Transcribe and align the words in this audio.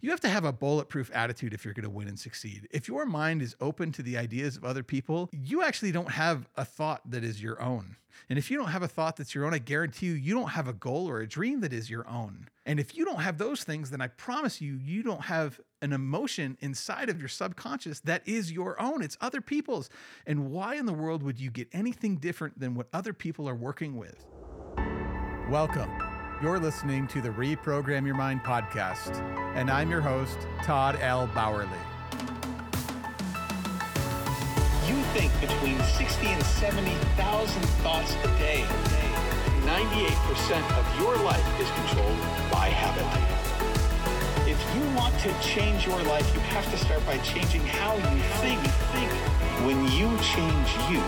You 0.00 0.10
have 0.10 0.20
to 0.20 0.28
have 0.28 0.44
a 0.44 0.52
bulletproof 0.52 1.10
attitude 1.12 1.52
if 1.52 1.64
you're 1.64 1.74
going 1.74 1.82
to 1.82 1.90
win 1.90 2.06
and 2.06 2.18
succeed. 2.18 2.68
If 2.70 2.86
your 2.86 3.04
mind 3.04 3.42
is 3.42 3.56
open 3.60 3.90
to 3.92 4.02
the 4.02 4.16
ideas 4.16 4.56
of 4.56 4.64
other 4.64 4.84
people, 4.84 5.28
you 5.32 5.62
actually 5.62 5.90
don't 5.90 6.12
have 6.12 6.48
a 6.56 6.64
thought 6.64 7.00
that 7.10 7.24
is 7.24 7.42
your 7.42 7.60
own. 7.60 7.96
And 8.28 8.38
if 8.38 8.48
you 8.48 8.56
don't 8.56 8.68
have 8.68 8.84
a 8.84 8.88
thought 8.88 9.16
that's 9.16 9.34
your 9.34 9.44
own, 9.44 9.54
I 9.54 9.58
guarantee 9.58 10.06
you, 10.06 10.12
you 10.12 10.34
don't 10.34 10.50
have 10.50 10.68
a 10.68 10.72
goal 10.72 11.08
or 11.08 11.20
a 11.20 11.26
dream 11.26 11.60
that 11.60 11.72
is 11.72 11.90
your 11.90 12.08
own. 12.08 12.46
And 12.64 12.78
if 12.78 12.96
you 12.96 13.04
don't 13.04 13.20
have 13.20 13.38
those 13.38 13.64
things, 13.64 13.90
then 13.90 14.00
I 14.00 14.06
promise 14.06 14.60
you, 14.60 14.74
you 14.76 15.02
don't 15.02 15.22
have 15.22 15.60
an 15.82 15.92
emotion 15.92 16.56
inside 16.60 17.08
of 17.08 17.18
your 17.18 17.28
subconscious 17.28 17.98
that 18.00 18.22
is 18.26 18.52
your 18.52 18.80
own. 18.80 19.02
It's 19.02 19.16
other 19.20 19.40
people's. 19.40 19.90
And 20.26 20.52
why 20.52 20.76
in 20.76 20.86
the 20.86 20.92
world 20.92 21.24
would 21.24 21.40
you 21.40 21.50
get 21.50 21.68
anything 21.72 22.16
different 22.16 22.60
than 22.60 22.76
what 22.76 22.86
other 22.92 23.12
people 23.12 23.48
are 23.48 23.54
working 23.54 23.96
with? 23.96 24.26
Welcome. 25.50 26.07
You're 26.40 26.60
listening 26.60 27.08
to 27.08 27.20
the 27.20 27.30
Reprogram 27.30 28.06
Your 28.06 28.14
Mind 28.14 28.44
podcast, 28.44 29.18
and 29.56 29.68
I'm 29.68 29.90
your 29.90 30.00
host, 30.00 30.38
Todd 30.62 30.96
L. 31.00 31.26
Bowerly. 31.34 31.66
You 34.86 35.02
think 35.14 35.32
between 35.40 35.80
60 35.80 36.26
and 36.28 36.42
70,000 36.44 37.62
thoughts 37.82 38.14
a 38.22 38.28
day. 38.38 38.64
98% 39.66 40.62
of 40.78 41.00
your 41.00 41.16
life 41.24 41.60
is 41.60 41.68
controlled 41.72 42.20
by 42.52 42.68
habit. 42.68 43.02
If 44.48 44.62
you 44.76 44.96
want 44.96 45.18
to 45.18 45.34
change 45.42 45.88
your 45.88 46.00
life, 46.04 46.32
you 46.32 46.40
have 46.54 46.70
to 46.70 46.78
start 46.78 47.04
by 47.04 47.18
changing 47.18 47.66
how 47.66 47.96
you 47.96 48.22
think. 48.38 48.60
think. 48.94 49.10
When 49.66 49.82
you 49.90 50.06
change 50.22 50.70
you, 50.88 51.02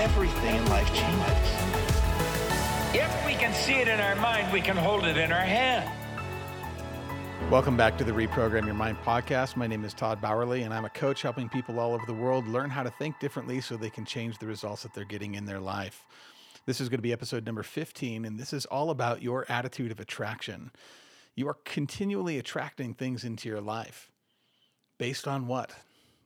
everything 0.00 0.56
in 0.56 0.64
life 0.70 0.88
changes. 0.94 1.82
We 2.94 3.00
can 3.42 3.52
see 3.54 3.74
it 3.74 3.88
in 3.88 3.98
our 3.98 4.14
mind, 4.14 4.52
we 4.52 4.60
can 4.60 4.76
hold 4.76 5.04
it 5.04 5.16
in 5.16 5.32
our 5.32 5.40
hand. 5.40 5.90
Welcome 7.50 7.76
back 7.76 7.98
to 7.98 8.04
the 8.04 8.12
Reprogram 8.12 8.66
Your 8.66 8.74
Mind 8.74 8.96
podcast. 8.98 9.56
My 9.56 9.66
name 9.66 9.84
is 9.84 9.92
Todd 9.92 10.22
Bowerly, 10.22 10.64
and 10.64 10.72
I'm 10.72 10.84
a 10.84 10.90
coach 10.90 11.22
helping 11.22 11.48
people 11.48 11.80
all 11.80 11.92
over 11.92 12.06
the 12.06 12.14
world 12.14 12.46
learn 12.46 12.70
how 12.70 12.84
to 12.84 12.90
think 13.00 13.18
differently 13.18 13.60
so 13.60 13.76
they 13.76 13.90
can 13.90 14.04
change 14.04 14.38
the 14.38 14.46
results 14.46 14.84
that 14.84 14.94
they're 14.94 15.04
getting 15.04 15.34
in 15.34 15.44
their 15.44 15.58
life. 15.58 16.06
This 16.66 16.80
is 16.80 16.88
going 16.88 16.98
to 16.98 17.02
be 17.02 17.12
episode 17.12 17.44
number 17.44 17.64
15, 17.64 18.24
and 18.24 18.38
this 18.38 18.52
is 18.52 18.64
all 18.66 18.90
about 18.90 19.22
your 19.22 19.44
attitude 19.48 19.90
of 19.90 19.98
attraction. 19.98 20.70
You 21.34 21.48
are 21.48 21.56
continually 21.64 22.38
attracting 22.38 22.94
things 22.94 23.24
into 23.24 23.48
your 23.48 23.60
life. 23.60 24.12
Based 24.98 25.26
on 25.26 25.48
what? 25.48 25.72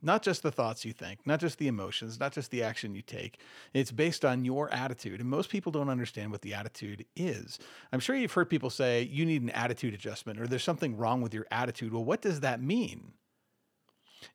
Not 0.07 0.23
just 0.23 0.45
the 0.45 0.53
thoughts 0.53 0.85
you 0.85 0.93
think, 0.93 1.27
not 1.27 1.41
just 1.41 1.59
the 1.59 1.67
emotions, 1.67 2.21
not 2.21 2.33
just 2.33 2.53
the 2.53 2.63
action 2.63 2.95
you 2.95 3.03
take. 3.03 3.41
It's 3.75 3.91
based 3.91 4.25
on 4.25 4.45
your 4.45 4.73
attitude. 4.73 5.21
And 5.21 5.29
most 5.29 5.51
people 5.51 5.73
don't 5.73 5.89
understand 5.89 6.31
what 6.31 6.43
the 6.43 6.55
attitude 6.55 7.05
is. 7.17 7.59
I'm 7.93 7.99
sure 7.99 8.15
you've 8.15 8.33
heard 8.33 8.49
people 8.49 8.71
say 8.71 9.03
you 9.03 9.27
need 9.27 9.43
an 9.43 9.51
attitude 9.51 9.95
adjustment 9.95 10.39
or 10.39 10.47
there's 10.47 10.63
something 10.63 10.97
wrong 10.97 11.23
with 11.23 11.35
your 11.35 11.49
attitude. 11.51 11.93
Well, 11.93 12.05
what 12.05 12.23
does 12.23 12.39
that 12.39 12.63
mean? 12.63 13.15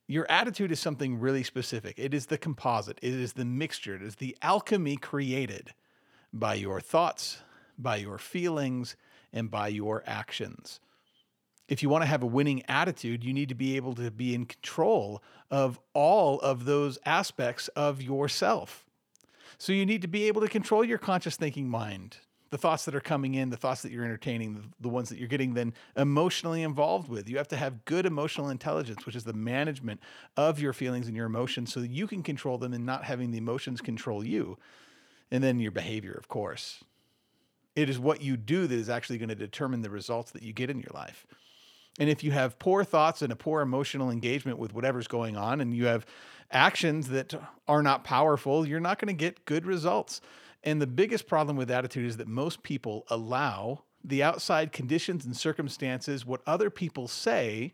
Your 0.07 0.29
attitude 0.29 0.73
is 0.73 0.81
something 0.81 1.17
really 1.17 1.41
specific. 1.41 1.97
It 1.97 2.13
is 2.13 2.25
the 2.25 2.37
composite, 2.37 2.99
it 3.01 3.13
is 3.13 3.31
the 3.31 3.45
mixture, 3.45 3.95
it 3.95 4.03
is 4.03 4.17
the 4.17 4.35
alchemy 4.41 4.97
created 4.97 5.73
by 6.33 6.55
your 6.55 6.81
thoughts, 6.81 7.43
by 7.77 7.95
your 7.95 8.17
feelings, 8.17 8.97
and 9.31 9.49
by 9.49 9.69
your 9.69 10.03
actions 10.05 10.81
if 11.71 11.81
you 11.81 11.87
want 11.87 12.01
to 12.01 12.05
have 12.05 12.21
a 12.21 12.27
winning 12.27 12.63
attitude, 12.67 13.23
you 13.23 13.31
need 13.31 13.47
to 13.47 13.55
be 13.55 13.77
able 13.77 13.95
to 13.95 14.11
be 14.11 14.35
in 14.35 14.45
control 14.45 15.23
of 15.49 15.79
all 15.93 16.37
of 16.41 16.65
those 16.65 16.99
aspects 17.05 17.69
of 17.69 18.01
yourself. 18.01 18.83
So 19.57 19.71
you 19.71 19.85
need 19.85 20.01
to 20.01 20.09
be 20.09 20.27
able 20.27 20.41
to 20.41 20.49
control 20.49 20.83
your 20.83 20.97
conscious 20.97 21.37
thinking 21.37 21.69
mind, 21.69 22.17
the 22.49 22.57
thoughts 22.57 22.83
that 22.83 22.93
are 22.93 22.99
coming 22.99 23.35
in, 23.35 23.51
the 23.51 23.55
thoughts 23.55 23.83
that 23.83 23.91
you're 23.93 24.03
entertaining, 24.03 24.73
the 24.81 24.89
ones 24.89 25.07
that 25.07 25.17
you're 25.17 25.29
getting 25.29 25.53
then 25.53 25.73
emotionally 25.95 26.61
involved 26.61 27.07
with. 27.07 27.29
You 27.29 27.37
have 27.37 27.47
to 27.47 27.55
have 27.55 27.85
good 27.85 28.05
emotional 28.05 28.49
intelligence, 28.49 29.05
which 29.05 29.15
is 29.15 29.23
the 29.23 29.31
management 29.31 30.01
of 30.35 30.59
your 30.59 30.73
feelings 30.73 31.07
and 31.07 31.15
your 31.15 31.25
emotions 31.25 31.73
so 31.73 31.79
that 31.79 31.89
you 31.89 32.05
can 32.05 32.21
control 32.21 32.57
them 32.57 32.73
and 32.73 32.85
not 32.85 33.05
having 33.05 33.31
the 33.31 33.37
emotions 33.37 33.79
control 33.79 34.25
you. 34.25 34.57
And 35.31 35.41
then 35.41 35.61
your 35.61 35.71
behavior, 35.71 36.15
of 36.15 36.27
course. 36.27 36.83
It 37.77 37.89
is 37.89 37.97
what 37.97 38.21
you 38.21 38.35
do 38.35 38.67
that 38.67 38.75
is 38.77 38.89
actually 38.89 39.19
going 39.19 39.29
to 39.29 39.35
determine 39.35 39.83
the 39.83 39.89
results 39.89 40.31
that 40.31 40.43
you 40.43 40.51
get 40.51 40.69
in 40.69 40.77
your 40.77 40.91
life. 40.93 41.25
And 41.99 42.09
if 42.09 42.23
you 42.23 42.31
have 42.31 42.57
poor 42.57 42.83
thoughts 42.83 43.21
and 43.21 43.31
a 43.31 43.35
poor 43.35 43.61
emotional 43.61 44.09
engagement 44.09 44.57
with 44.57 44.73
whatever's 44.73 45.07
going 45.07 45.35
on, 45.37 45.61
and 45.61 45.73
you 45.73 45.85
have 45.85 46.05
actions 46.51 47.09
that 47.09 47.33
are 47.67 47.83
not 47.83 48.03
powerful, 48.03 48.67
you're 48.67 48.79
not 48.79 48.99
going 48.99 49.07
to 49.07 49.13
get 49.13 49.45
good 49.45 49.65
results. 49.65 50.21
And 50.63 50.81
the 50.81 50.87
biggest 50.87 51.27
problem 51.27 51.57
with 51.57 51.71
attitude 51.71 52.05
is 52.05 52.17
that 52.17 52.27
most 52.27 52.63
people 52.63 53.05
allow 53.09 53.83
the 54.03 54.23
outside 54.23 54.71
conditions 54.71 55.25
and 55.25 55.35
circumstances, 55.35 56.25
what 56.25 56.41
other 56.45 56.69
people 56.69 57.07
say, 57.07 57.73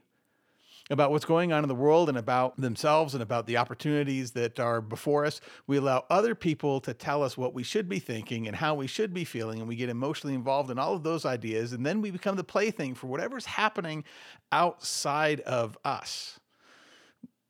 about 0.90 1.12
what's 1.12 1.26
going 1.26 1.52
on 1.52 1.64
in 1.64 1.68
the 1.68 1.76
world 1.76 2.10
and 2.10 2.18
about 2.18 2.58
themselves 2.58 3.14
and 3.14 3.22
about 3.22 3.46
the 3.46 3.58
opportunities 3.58 4.32
that 4.32 4.60
are 4.60 4.82
before 4.82 5.26
us. 5.26 5.42
We 5.68 5.78
allow 5.78 6.06
other 6.10 6.36
people 6.36 6.80
to 6.82 6.94
tell 6.94 7.24
us 7.24 7.38
what 7.38 7.54
we 7.54 7.64
should 7.64 7.90
be 7.90 8.00
thinking 8.00 8.48
and 8.48 8.56
how 8.56 8.76
we 8.76 8.88
should 8.88 9.14
be 9.14 9.24
feeling, 9.24 9.60
and 9.60 9.68
we 9.68 9.76
get 9.76 9.90
emotionally 9.90 10.36
involved 10.36 10.72
in 10.72 10.80
all 10.80 10.94
of 10.94 11.04
those 11.04 11.26
ideas. 11.26 11.74
And 11.74 11.86
then 11.86 12.02
we 12.02 12.12
become 12.12 12.36
the 12.36 12.44
plaything 12.44 12.96
for 12.96 13.08
whatever's 13.08 13.46
happening 13.46 14.04
outside 14.52 15.42
of 15.42 15.78
us 15.84 16.40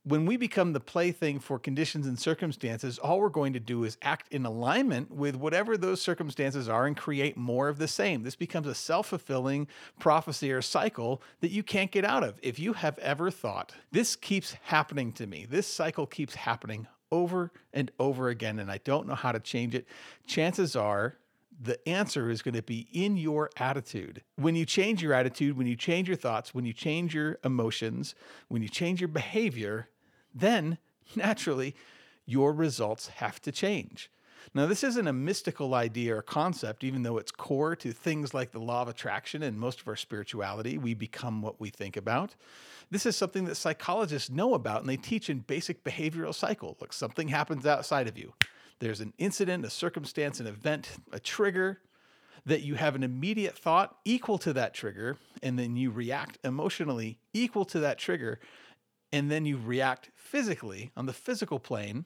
when 0.07 0.25
we 0.25 0.37
become 0.37 0.71
the 0.71 0.79
plaything 0.79 1.37
for 1.37 1.59
conditions 1.59 2.07
and 2.07 2.17
circumstances, 2.17 2.97
all 2.97 3.19
we're 3.19 3.27
going 3.27 3.51
to 3.51 3.59
do 3.59 3.83
is 3.83 3.97
act 4.01 4.31
in 4.31 4.45
alignment 4.45 5.11
with 5.11 5.35
whatever 5.35 5.75
those 5.75 6.01
circumstances 6.01 6.69
are 6.69 6.85
and 6.85 6.95
create 6.95 7.35
more 7.35 7.67
of 7.67 7.77
the 7.77 7.89
same. 7.89 8.23
This 8.23 8.35
becomes 8.35 8.67
a 8.67 8.75
self 8.75 9.07
fulfilling 9.07 9.67
prophecy 9.99 10.49
or 10.51 10.61
cycle 10.61 11.21
that 11.41 11.51
you 11.51 11.61
can't 11.61 11.91
get 11.91 12.05
out 12.05 12.23
of. 12.23 12.39
If 12.41 12.57
you 12.57 12.71
have 12.71 12.97
ever 12.99 13.29
thought, 13.29 13.73
this 13.91 14.15
keeps 14.15 14.53
happening 14.63 15.11
to 15.13 15.27
me, 15.27 15.45
this 15.49 15.67
cycle 15.67 16.05
keeps 16.05 16.35
happening 16.35 16.87
over 17.11 17.51
and 17.73 17.91
over 17.99 18.29
again, 18.29 18.59
and 18.59 18.71
I 18.71 18.79
don't 18.79 19.07
know 19.07 19.15
how 19.15 19.33
to 19.33 19.39
change 19.39 19.75
it, 19.75 19.87
chances 20.25 20.75
are 20.77 21.17
the 21.59 21.85
answer 21.89 22.29
is 22.29 22.41
going 22.41 22.53
to 22.53 22.61
be 22.61 22.87
in 22.93 23.17
your 23.17 23.49
attitude. 23.57 24.21
When 24.35 24.55
you 24.55 24.65
change 24.65 25.01
your 25.01 25.13
attitude, 25.13 25.57
when 25.57 25.67
you 25.67 25.75
change 25.75 26.07
your 26.07 26.17
thoughts, 26.17 26.53
when 26.53 26.65
you 26.65 26.73
change 26.73 27.15
your 27.15 27.39
emotions, 27.43 28.15
when 28.47 28.61
you 28.61 28.69
change 28.69 29.01
your 29.01 29.07
behavior, 29.07 29.89
then 30.39 30.77
naturally 31.15 31.75
your 32.25 32.53
results 32.53 33.07
have 33.07 33.41
to 33.41 33.51
change. 33.51 34.09
Now, 34.53 34.65
this 34.65 34.83
isn't 34.83 35.07
a 35.07 35.13
mystical 35.13 35.73
idea 35.73 36.15
or 36.15 36.21
concept, 36.21 36.83
even 36.83 37.03
though 37.03 37.17
it's 37.17 37.31
core 37.31 37.75
to 37.77 37.91
things 37.91 38.33
like 38.33 38.51
the 38.51 38.59
law 38.59 38.81
of 38.81 38.87
attraction 38.87 39.43
and 39.43 39.59
most 39.59 39.81
of 39.81 39.87
our 39.87 39.95
spirituality. 39.95 40.77
We 40.77 40.93
become 40.93 41.41
what 41.41 41.59
we 41.59 41.69
think 41.69 41.97
about. 41.97 42.35
This 42.89 43.05
is 43.05 43.17
something 43.17 43.45
that 43.45 43.55
psychologists 43.55 44.29
know 44.29 44.53
about 44.53 44.81
and 44.81 44.89
they 44.89 44.97
teach 44.97 45.29
in 45.29 45.39
basic 45.39 45.83
behavioral 45.83 46.33
cycle. 46.33 46.77
Look, 46.79 46.93
something 46.93 47.27
happens 47.27 47.65
outside 47.65 48.07
of 48.07 48.17
you. 48.17 48.33
There's 48.79 49.01
an 49.01 49.13
incident, 49.17 49.65
a 49.65 49.69
circumstance, 49.69 50.39
an 50.39 50.47
event, 50.47 50.91
a 51.11 51.19
trigger 51.19 51.81
that 52.45 52.61
you 52.61 52.75
have 52.75 52.95
an 52.95 53.03
immediate 53.03 53.57
thought 53.57 53.97
equal 54.05 54.37
to 54.37 54.53
that 54.53 54.73
trigger, 54.73 55.17
and 55.43 55.59
then 55.59 55.75
you 55.75 55.91
react 55.91 56.37
emotionally 56.45 57.19
equal 57.33 57.65
to 57.65 57.79
that 57.79 57.97
trigger 57.97 58.39
and 59.11 59.31
then 59.31 59.45
you 59.45 59.57
react 59.57 60.11
physically 60.15 60.91
on 60.95 61.05
the 61.05 61.13
physical 61.13 61.59
plane 61.59 62.05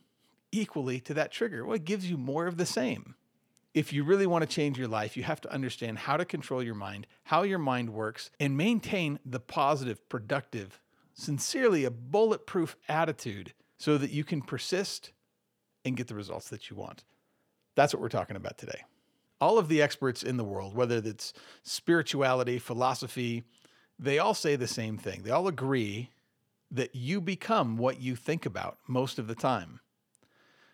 equally 0.52 1.00
to 1.02 1.14
that 1.14 1.32
trigger. 1.32 1.66
Well, 1.66 1.76
it 1.76 1.86
gives 1.86 2.10
you 2.10 2.18
more 2.18 2.48
of 2.48 2.58
the 2.58 2.66
same. 2.66 3.16
If 3.74 3.94
you 3.94 4.04
really 4.04 4.28
want 4.28 4.42
to 4.42 4.54
change 4.54 4.78
your 4.78 4.90
life, 4.90 5.16
you 5.16 5.24
have 5.24 5.42
to 5.42 5.52
understand 5.52 6.00
how 6.00 6.18
to 6.18 6.26
control 6.26 6.62
your 6.62 6.76
mind, 6.76 7.08
how 7.24 7.44
your 7.44 7.60
mind 7.60 7.92
works, 7.92 8.30
and 8.40 8.58
maintain 8.58 9.20
the 9.26 9.40
positive, 9.40 10.08
productive, 10.10 10.82
sincerely 11.14 11.86
a 11.86 11.92
bulletproof 11.92 12.76
attitude 12.90 13.54
so 13.78 13.98
that 13.98 14.12
you 14.12 14.24
can 14.24 14.42
persist 14.42 15.12
and 15.86 15.96
get 15.96 16.08
the 16.08 16.16
results 16.16 16.50
that 16.50 16.70
you 16.70 16.76
want. 16.76 17.06
That's 17.76 17.94
what 17.94 18.02
we're 18.02 18.10
talking 18.10 18.36
about 18.36 18.58
today. 18.58 18.82
All 19.40 19.58
of 19.58 19.70
the 19.70 19.82
experts 19.82 20.22
in 20.22 20.38
the 20.38 20.44
world, 20.44 20.76
whether 20.76 20.98
it's 20.98 21.34
spirituality, 21.64 22.60
philosophy, 22.60 23.44
they 23.98 24.20
all 24.20 24.34
say 24.34 24.56
the 24.56 24.68
same 24.68 24.98
thing. 24.98 25.24
They 25.24 25.32
all 25.32 25.48
agree 25.48 26.10
that 26.72 26.96
you 26.96 27.20
become 27.22 27.78
what 27.78 28.02
you 28.02 28.16
think 28.16 28.46
about 28.46 28.78
most 28.88 29.20
of 29.20 29.28
the 29.28 29.36
time. 29.36 29.82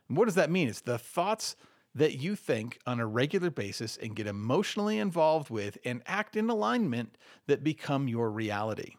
And 0.08 0.18
what 0.18 0.26
does 0.26 0.36
that 0.36 0.52
mean? 0.52 0.70
It's 0.70 0.82
the 0.82 1.00
thoughts 1.00 1.56
that 1.96 2.20
you 2.20 2.36
think 2.36 2.80
on 2.86 3.00
a 3.00 3.08
regular 3.08 3.50
basis 3.50 3.98
and 3.98 4.16
get 4.16 4.28
emotionally 4.28 5.00
involved 5.00 5.50
with 5.50 5.78
and 5.84 6.04
act 6.06 6.36
in 6.36 6.50
alignment 6.50 7.18
that 7.48 7.64
become 7.64 8.08
your 8.08 8.30
reality. 8.30 8.96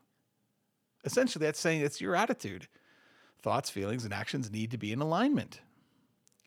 Essentially, 1.04 1.46
that's 1.46 1.60
saying 1.60 1.80
it's 1.80 2.00
your 2.00 2.16
attitude. 2.16 2.66
Thoughts, 3.40 3.70
feelings, 3.70 4.04
and 4.04 4.12
actions 4.12 4.50
need 4.50 4.72
to 4.72 4.78
be 4.78 4.92
in 4.92 5.00
alignment. 5.00 5.60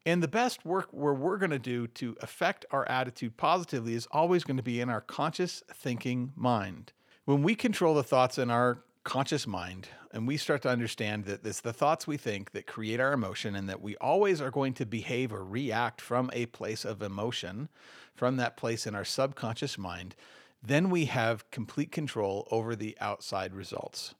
And 0.05 0.21
the 0.21 0.27
best 0.27 0.65
work 0.65 0.89
where 0.91 1.13
we're 1.13 1.37
going 1.37 1.51
to 1.51 1.59
do 1.59 1.87
to 1.87 2.17
affect 2.21 2.65
our 2.71 2.87
attitude 2.89 3.37
positively 3.37 3.93
is 3.93 4.07
always 4.11 4.43
going 4.43 4.57
to 4.57 4.63
be 4.63 4.81
in 4.81 4.89
our 4.89 5.01
conscious 5.01 5.63
thinking 5.73 6.33
mind. 6.35 6.91
When 7.23 7.43
we 7.43 7.55
control 7.55 7.93
the 7.93 8.03
thoughts 8.03 8.37
in 8.37 8.51
our 8.51 8.83
conscious 9.03 9.47
mind 9.47 9.87
and 10.13 10.27
we 10.27 10.37
start 10.37 10.61
to 10.63 10.69
understand 10.69 11.25
that 11.25 11.45
it's 11.45 11.61
the 11.61 11.73
thoughts 11.73 12.05
we 12.05 12.17
think 12.17 12.51
that 12.51 12.67
create 12.67 12.99
our 12.99 13.13
emotion 13.13 13.55
and 13.55 13.69
that 13.69 13.81
we 13.81 13.95
always 13.97 14.41
are 14.41 14.51
going 14.51 14.73
to 14.73 14.85
behave 14.85 15.31
or 15.31 15.43
react 15.43 16.01
from 16.01 16.29
a 16.33 16.45
place 16.47 16.83
of 16.85 17.01
emotion 17.01 17.69
from 18.15 18.37
that 18.37 18.57
place 18.57 18.85
in 18.85 18.93
our 18.93 19.05
subconscious 19.05 19.77
mind 19.77 20.15
then 20.63 20.89
we 20.89 21.05
have 21.05 21.49
complete 21.49 21.91
control 21.91 22.47
over 22.51 22.75
the 22.75 22.97
outside 23.01 23.53
results. 23.53 24.13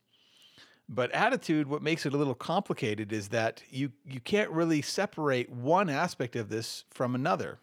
But 0.89 1.11
attitude, 1.11 1.67
what 1.67 1.83
makes 1.83 2.05
it 2.05 2.13
a 2.13 2.17
little 2.17 2.35
complicated 2.35 3.13
is 3.13 3.29
that 3.29 3.63
you, 3.69 3.91
you 4.05 4.19
can't 4.19 4.49
really 4.49 4.81
separate 4.81 5.49
one 5.49 5.89
aspect 5.89 6.35
of 6.35 6.49
this 6.49 6.83
from 6.89 7.15
another. 7.15 7.59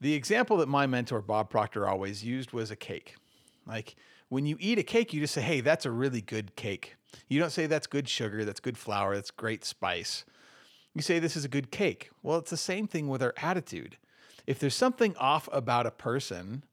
The 0.00 0.14
example 0.14 0.56
that 0.58 0.68
my 0.68 0.86
mentor, 0.86 1.20
Bob 1.20 1.50
Proctor, 1.50 1.86
always 1.86 2.24
used 2.24 2.52
was 2.52 2.70
a 2.70 2.76
cake. 2.76 3.16
Like 3.66 3.96
when 4.28 4.46
you 4.46 4.56
eat 4.60 4.78
a 4.78 4.84
cake, 4.84 5.12
you 5.12 5.20
just 5.20 5.34
say, 5.34 5.42
hey, 5.42 5.60
that's 5.60 5.84
a 5.84 5.90
really 5.90 6.22
good 6.22 6.54
cake. 6.56 6.96
You 7.28 7.40
don't 7.40 7.50
say 7.50 7.66
that's 7.66 7.86
good 7.86 8.08
sugar, 8.08 8.44
that's 8.44 8.60
good 8.60 8.78
flour, 8.78 9.14
that's 9.14 9.30
great 9.30 9.64
spice. 9.64 10.24
You 10.94 11.02
say 11.02 11.18
this 11.18 11.36
is 11.36 11.44
a 11.44 11.48
good 11.48 11.70
cake. 11.70 12.10
Well, 12.22 12.38
it's 12.38 12.50
the 12.50 12.56
same 12.56 12.86
thing 12.86 13.08
with 13.08 13.22
our 13.22 13.34
attitude. 13.36 13.96
If 14.46 14.58
there's 14.58 14.74
something 14.74 15.14
off 15.16 15.48
about 15.52 15.86
a 15.86 15.90
person, 15.90 16.64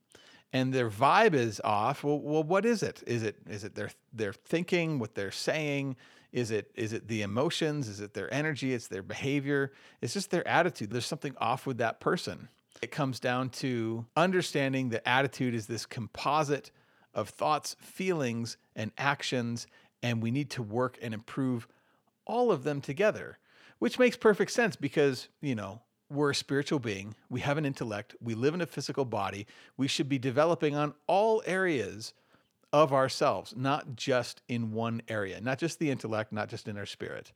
and 0.53 0.73
their 0.73 0.89
vibe 0.89 1.33
is 1.33 1.59
off, 1.65 2.03
well, 2.03 2.19
well, 2.19 2.43
what 2.43 2.65
is 2.65 2.81
it? 2.81 3.03
Is 3.05 3.23
it 3.23 3.35
is 3.49 3.65
it 3.65 3.75
their 3.75 3.89
their 4.13 4.31
thinking, 4.31 4.99
what 4.99 5.13
they're 5.13 5.29
saying? 5.29 5.97
Is 6.31 6.49
it 6.49 6.71
is 6.75 6.93
it 6.93 7.09
the 7.09 7.23
emotions? 7.23 7.89
Is 7.89 7.99
it 7.99 8.13
their 8.13 8.33
energy? 8.33 8.73
It's 8.73 8.87
their 8.87 9.03
behavior. 9.03 9.73
It's 10.01 10.13
just 10.13 10.31
their 10.31 10.47
attitude. 10.47 10.91
There's 10.91 11.05
something 11.05 11.35
off 11.39 11.65
with 11.67 11.77
that 11.79 11.99
person. 11.99 12.47
It 12.81 12.91
comes 12.91 13.19
down 13.19 13.49
to 13.49 14.05
understanding 14.15 14.89
that 14.89 15.07
attitude 15.07 15.53
is 15.53 15.67
this 15.67 15.85
composite 15.85 16.71
of 17.13 17.29
thoughts, 17.29 17.75
feelings, 17.79 18.57
and 18.75 18.91
actions, 18.97 19.67
and 20.05 20.21
we 20.21 20.29
need 20.29 20.51
to 20.51 20.61
work 20.61 20.99
and 21.01 21.15
improve 21.15 21.67
all 22.27 22.51
of 22.51 22.63
them 22.63 22.79
together, 22.79 23.39
which 23.79 23.97
makes 23.97 24.15
perfect 24.15 24.51
sense 24.51 24.75
because, 24.75 25.29
you 25.41 25.55
know, 25.55 25.81
we're 26.11 26.29
a 26.29 26.35
spiritual 26.35 26.77
being, 26.77 27.15
we 27.27 27.39
have 27.39 27.57
an 27.57 27.65
intellect, 27.65 28.15
we 28.21 28.35
live 28.35 28.53
in 28.53 28.61
a 28.61 28.67
physical 28.67 29.03
body. 29.03 29.47
We 29.77 29.87
should 29.87 30.07
be 30.07 30.19
developing 30.19 30.75
on 30.75 30.93
all 31.07 31.41
areas 31.47 32.13
of 32.71 32.93
ourselves, 32.93 33.55
not 33.57 33.95
just 33.95 34.43
in 34.47 34.73
one 34.73 35.01
area, 35.07 35.41
not 35.41 35.57
just 35.57 35.79
the 35.79 35.89
intellect, 35.89 36.31
not 36.31 36.49
just 36.49 36.67
in 36.67 36.77
our 36.77 36.85
spirit. 36.85 37.31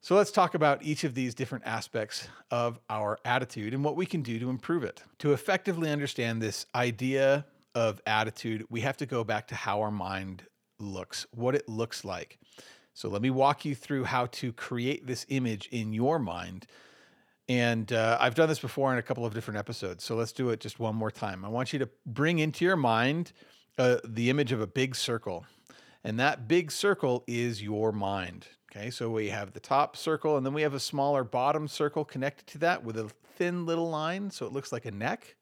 So 0.00 0.14
let's 0.14 0.30
talk 0.30 0.54
about 0.54 0.84
each 0.84 1.02
of 1.02 1.14
these 1.14 1.34
different 1.34 1.66
aspects 1.66 2.28
of 2.52 2.78
our 2.88 3.18
attitude 3.24 3.74
and 3.74 3.82
what 3.82 3.96
we 3.96 4.06
can 4.06 4.22
do 4.22 4.38
to 4.38 4.50
improve 4.50 4.84
it. 4.84 5.02
To 5.18 5.32
effectively 5.32 5.90
understand 5.90 6.40
this 6.40 6.66
idea 6.76 7.44
of 7.74 8.00
attitude, 8.06 8.66
we 8.70 8.82
have 8.82 8.98
to 8.98 9.06
go 9.06 9.24
back 9.24 9.48
to 9.48 9.56
how 9.56 9.80
our 9.80 9.90
mind 9.90 10.44
looks, 10.78 11.26
what 11.32 11.54
it 11.54 11.68
looks 11.68 12.04
like. 12.04 12.38
So 12.94 13.08
let 13.08 13.22
me 13.22 13.30
walk 13.30 13.64
you 13.64 13.74
through 13.74 14.04
how 14.04 14.26
to 14.26 14.52
create 14.52 15.06
this 15.06 15.26
image 15.28 15.68
in 15.70 15.92
your 15.92 16.18
mind 16.18 16.66
and 17.48 17.92
uh, 17.92 18.18
I've 18.20 18.34
done 18.34 18.48
this 18.48 18.58
before 18.58 18.92
in 18.92 18.98
a 18.98 19.02
couple 19.02 19.24
of 19.24 19.32
different 19.32 19.58
episodes. 19.58 20.02
So 20.02 20.16
let's 20.16 20.32
do 20.32 20.50
it 20.50 20.60
just 20.60 20.80
one 20.80 20.96
more 20.96 21.10
time. 21.10 21.44
I 21.44 21.48
want 21.48 21.72
you 21.72 21.78
to 21.78 21.88
bring 22.04 22.40
into 22.40 22.64
your 22.64 22.76
mind 22.76 23.32
uh, 23.78 23.98
the 24.04 24.30
image 24.30 24.52
of 24.52 24.60
a 24.60 24.66
big 24.66 24.96
circle. 24.96 25.46
And 26.02 26.18
that 26.18 26.48
big 26.48 26.72
circle 26.72 27.24
is 27.26 27.62
your 27.62 27.92
mind. 27.92 28.48
Okay, 28.70 28.90
so 28.90 29.10
we 29.10 29.28
have 29.28 29.52
the 29.52 29.60
top 29.60 29.96
circle, 29.96 30.36
and 30.36 30.44
then 30.44 30.52
we 30.52 30.62
have 30.62 30.74
a 30.74 30.80
smaller 30.80 31.24
bottom 31.24 31.66
circle 31.68 32.04
connected 32.04 32.46
to 32.48 32.58
that 32.58 32.84
with 32.84 32.98
a 32.98 33.10
thin 33.36 33.64
little 33.64 33.88
line. 33.88 34.30
So 34.30 34.44
it 34.44 34.52
looks 34.52 34.72
like 34.72 34.84
a 34.84 34.90
neck. 34.90 35.36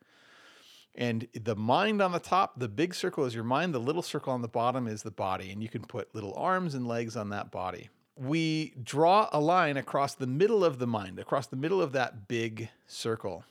And 0.94 1.26
the 1.34 1.56
mind 1.56 2.00
on 2.00 2.12
the 2.12 2.20
top, 2.20 2.58
the 2.58 2.68
big 2.68 2.94
circle 2.94 3.24
is 3.24 3.34
your 3.34 3.44
mind, 3.44 3.74
the 3.74 3.80
little 3.80 4.02
circle 4.02 4.32
on 4.32 4.42
the 4.42 4.48
bottom 4.48 4.86
is 4.86 5.02
the 5.02 5.10
body. 5.10 5.50
And 5.50 5.62
you 5.62 5.68
can 5.68 5.82
put 5.82 6.14
little 6.14 6.34
arms 6.34 6.74
and 6.74 6.86
legs 6.86 7.16
on 7.16 7.30
that 7.30 7.50
body 7.50 7.88
we 8.16 8.74
draw 8.82 9.28
a 9.32 9.40
line 9.40 9.76
across 9.76 10.14
the 10.14 10.26
middle 10.26 10.64
of 10.64 10.78
the 10.78 10.86
mind, 10.86 11.18
across 11.18 11.46
the 11.46 11.56
middle 11.56 11.82
of 11.82 11.92
that 11.92 12.28
big 12.28 12.68
circle. 12.86 13.44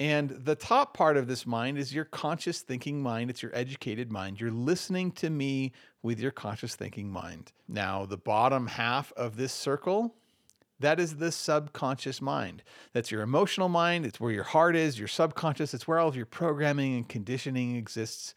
And 0.00 0.30
the 0.30 0.54
top 0.54 0.94
part 0.94 1.16
of 1.16 1.28
this 1.28 1.46
mind 1.46 1.78
is 1.78 1.94
your 1.94 2.06
conscious 2.06 2.62
thinking 2.62 3.02
mind. 3.02 3.30
It's 3.30 3.42
your 3.42 3.54
educated 3.54 4.10
mind. 4.10 4.40
You're 4.40 4.50
listening 4.50 5.12
to 5.12 5.30
me 5.30 5.72
with 6.02 6.18
your 6.18 6.30
conscious 6.30 6.74
thinking 6.74 7.10
mind. 7.10 7.52
Now, 7.68 8.06
the 8.06 8.16
bottom 8.16 8.66
half 8.66 9.12
of 9.12 9.36
this 9.36 9.52
circle, 9.52 10.14
that 10.82 11.00
is 11.00 11.16
the 11.16 11.32
subconscious 11.32 12.20
mind. 12.20 12.62
That's 12.92 13.10
your 13.10 13.22
emotional 13.22 13.68
mind. 13.68 14.06
It's 14.06 14.20
where 14.20 14.32
your 14.32 14.44
heart 14.44 14.76
is, 14.76 14.98
your 14.98 15.08
subconscious. 15.08 15.74
It's 15.74 15.88
where 15.88 15.98
all 15.98 16.08
of 16.08 16.16
your 16.16 16.26
programming 16.26 16.94
and 16.96 17.08
conditioning 17.08 17.76
exists. 17.76 18.34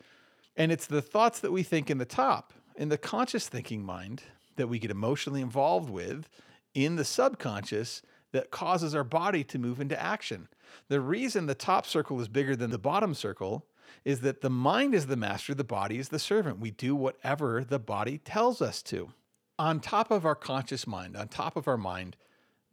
And 0.55 0.71
it's 0.71 0.87
the 0.87 1.01
thoughts 1.01 1.39
that 1.41 1.51
we 1.51 1.63
think 1.63 1.89
in 1.89 1.97
the 1.97 2.05
top. 2.05 2.53
In 2.77 2.89
the 2.89 2.97
conscious 2.97 3.47
thinking 3.47 3.85
mind, 3.85 4.23
that 4.55 4.67
we 4.67 4.79
get 4.79 4.91
emotionally 4.91 5.41
involved 5.41 5.89
with 5.89 6.29
in 6.73 6.95
the 6.95 7.05
subconscious 7.05 8.01
that 8.31 8.51
causes 8.51 8.93
our 8.93 9.03
body 9.03 9.43
to 9.45 9.59
move 9.59 9.79
into 9.79 10.01
action. 10.01 10.47
The 10.89 10.99
reason 10.99 11.45
the 11.45 11.55
top 11.55 11.85
circle 11.85 12.19
is 12.19 12.27
bigger 12.27 12.55
than 12.55 12.69
the 12.69 12.77
bottom 12.77 13.13
circle 13.13 13.65
is 14.03 14.21
that 14.21 14.41
the 14.41 14.49
mind 14.49 14.93
is 14.93 15.07
the 15.07 15.15
master, 15.15 15.53
the 15.53 15.63
body 15.63 15.99
is 15.99 16.09
the 16.09 16.19
servant. 16.19 16.59
We 16.59 16.71
do 16.71 16.95
whatever 16.95 17.63
the 17.63 17.79
body 17.79 18.17
tells 18.17 18.61
us 18.61 18.81
to. 18.83 19.11
On 19.57 19.79
top 19.79 20.11
of 20.11 20.25
our 20.25 20.35
conscious 20.35 20.85
mind, 20.85 21.15
on 21.15 21.29
top 21.29 21.55
of 21.55 21.67
our 21.67 21.77
mind, 21.77 22.17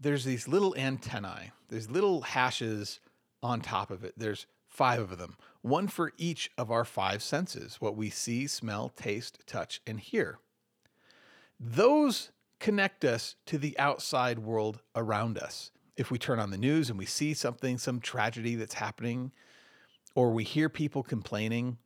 there's 0.02 0.24
these 0.24 0.48
little 0.48 0.74
antennae, 0.76 1.52
there's 1.68 1.90
little 1.90 2.22
hashes 2.22 3.00
on 3.42 3.60
top 3.60 3.90
of 3.90 4.04
it. 4.04 4.14
There's 4.16 4.46
five 4.68 5.00
of 5.00 5.18
them, 5.18 5.36
one 5.62 5.86
for 5.86 6.12
each 6.18 6.50
of 6.58 6.70
our 6.70 6.84
five 6.84 7.22
senses 7.22 7.76
what 7.80 7.96
we 7.96 8.10
see, 8.10 8.46
smell, 8.46 8.88
taste, 8.88 9.38
touch, 9.46 9.80
and 9.86 10.00
hear. 10.00 10.38
Those 11.58 12.30
connect 12.58 13.04
us 13.04 13.36
to 13.46 13.58
the 13.58 13.78
outside 13.78 14.38
world 14.38 14.80
around 14.96 15.38
us. 15.38 15.70
If 15.96 16.10
we 16.10 16.18
turn 16.18 16.38
on 16.38 16.50
the 16.50 16.58
news 16.58 16.90
and 16.90 16.98
we 16.98 17.06
see 17.06 17.34
something, 17.34 17.78
some 17.78 18.00
tragedy 18.00 18.54
that's 18.54 18.74
happening, 18.74 19.30
or 20.14 20.30
we 20.30 20.44
hear 20.44 20.68
people 20.68 21.02
complaining, 21.02 21.78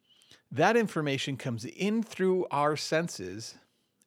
that 0.50 0.76
information 0.76 1.36
comes 1.36 1.64
in 1.64 2.02
through 2.02 2.46
our 2.50 2.76
senses 2.76 3.56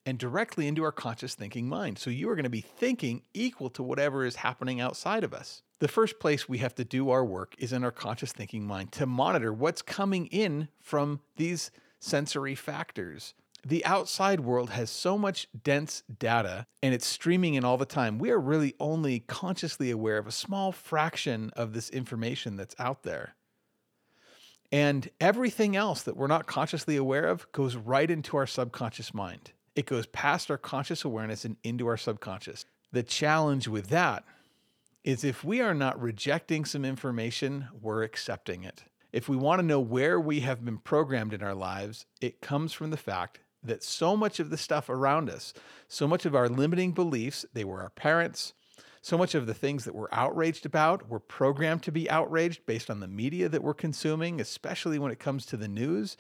and 0.06 0.18
directly 0.18 0.68
into 0.68 0.84
our 0.84 0.92
conscious 0.92 1.36
thinking 1.36 1.68
mind. 1.68 2.00
So 2.00 2.10
you 2.10 2.30
are 2.30 2.36
going 2.36 2.44
to 2.44 2.50
be 2.50 2.62
thinking 2.62 3.24
equal 3.34 3.70
to 3.72 3.84
whatever 3.84 4.26
is 4.26 4.38
happening 4.38 4.80
outside 4.82 5.24
of 5.24 5.34
us. 5.34 5.62
The 5.80 5.88
first 5.88 6.20
place 6.20 6.50
we 6.50 6.58
have 6.60 6.76
to 6.76 6.84
do 6.84 7.10
our 7.10 7.24
work 7.24 7.56
is 7.58 7.72
in 7.74 7.84
our 7.84 7.92
conscious 7.92 8.32
thinking 8.32 8.66
mind 8.66 8.92
to 8.94 9.06
monitor 9.06 9.54
what's 9.54 9.82
coming 9.82 10.28
in 10.28 10.68
from 10.80 11.22
these 11.38 11.72
sensory 12.00 12.56
factors 12.56 13.34
the 13.66 13.86
outside 13.86 14.40
world 14.40 14.70
has 14.72 14.90
so 14.90 15.18
much 15.18 15.48
dense 15.64 16.04
data 16.20 16.66
and 16.82 16.94
it's 16.94 17.06
streaming 17.06 17.56
in 17.56 17.66
all 17.66 17.78
the 17.78 17.86
time. 17.86 18.18
We 18.18 18.32
are 18.32 18.40
really 18.40 18.74
only 18.80 19.20
consciously 19.22 19.92
aware 19.92 20.18
of 20.18 20.28
a 20.28 20.32
small 20.32 20.72
fraction 20.72 21.52
of 21.56 21.74
this 21.74 21.90
information 21.90 22.56
that's 22.56 22.76
out 22.80 23.04
there. 23.04 23.36
And 24.72 25.10
everything 25.20 25.76
else 25.76 26.04
that 26.04 26.16
we're 26.16 26.28
not 26.28 26.46
consciously 26.46 26.96
aware 26.96 27.26
of 27.26 27.52
goes 27.52 27.76
right 27.76 28.10
into 28.10 28.38
our 28.38 28.48
subconscious 28.48 29.14
mind. 29.14 29.52
It 29.76 29.86
goes 29.86 30.06
past 30.08 30.50
our 30.52 30.58
conscious 30.58 31.04
awareness 31.04 31.46
and 31.46 31.58
into 31.64 31.88
our 31.88 31.98
subconscious. 31.98 32.66
The 32.92 33.04
challenge 33.04 33.68
with 33.68 33.88
that 33.88 34.24
is 35.04 35.24
if 35.24 35.44
we 35.44 35.62
are 35.62 35.74
not 35.74 36.02
rejecting 36.02 36.66
some 36.66 36.84
information, 36.84 37.68
we're 37.82 38.04
accepting 38.04 38.64
it. 38.64 38.84
If 39.12 39.30
we 39.30 39.38
want 39.38 39.60
to 39.60 39.66
know 39.66 39.80
where 39.80 40.20
we 40.20 40.42
have 40.42 40.64
been 40.64 40.78
programmed 40.78 41.34
in 41.34 41.42
our 41.42 41.56
lives, 41.56 42.06
it 42.22 42.42
comes 42.42 42.74
from 42.74 42.92
the 42.92 42.98
fact 42.98 43.40
that 43.64 43.84
so 43.84 44.16
much 44.16 44.40
of 44.40 44.50
the 44.50 44.58
stuff 44.58 44.90
around 44.90 45.30
us, 45.30 45.54
so 45.88 46.08
much 46.08 46.26
of 46.26 46.36
our 46.36 46.48
limiting 46.48 46.92
beliefs, 46.92 47.46
they 47.54 47.64
were 47.64 47.82
our 47.82 47.90
parents, 47.90 48.54
so 49.02 49.18
much 49.18 49.34
of 49.34 49.48
the 49.48 49.54
things 49.54 49.86
that 49.86 49.96
we're 49.96 50.12
outraged 50.12 50.66
about, 50.66 51.10
we're 51.10 51.20
programmed 51.20 51.84
to 51.84 51.92
be 51.92 52.10
outraged 52.10 52.66
based 52.66 52.90
on 52.90 53.00
the 53.00 53.08
media 53.08 53.50
that 53.50 53.64
we're 53.64 53.74
consuming, 53.74 54.40
especially 54.40 55.00
when 55.00 55.12
it 55.12 55.20
comes 55.20 55.46
to 55.46 55.58
the 55.58 55.68
news. 55.68 56.18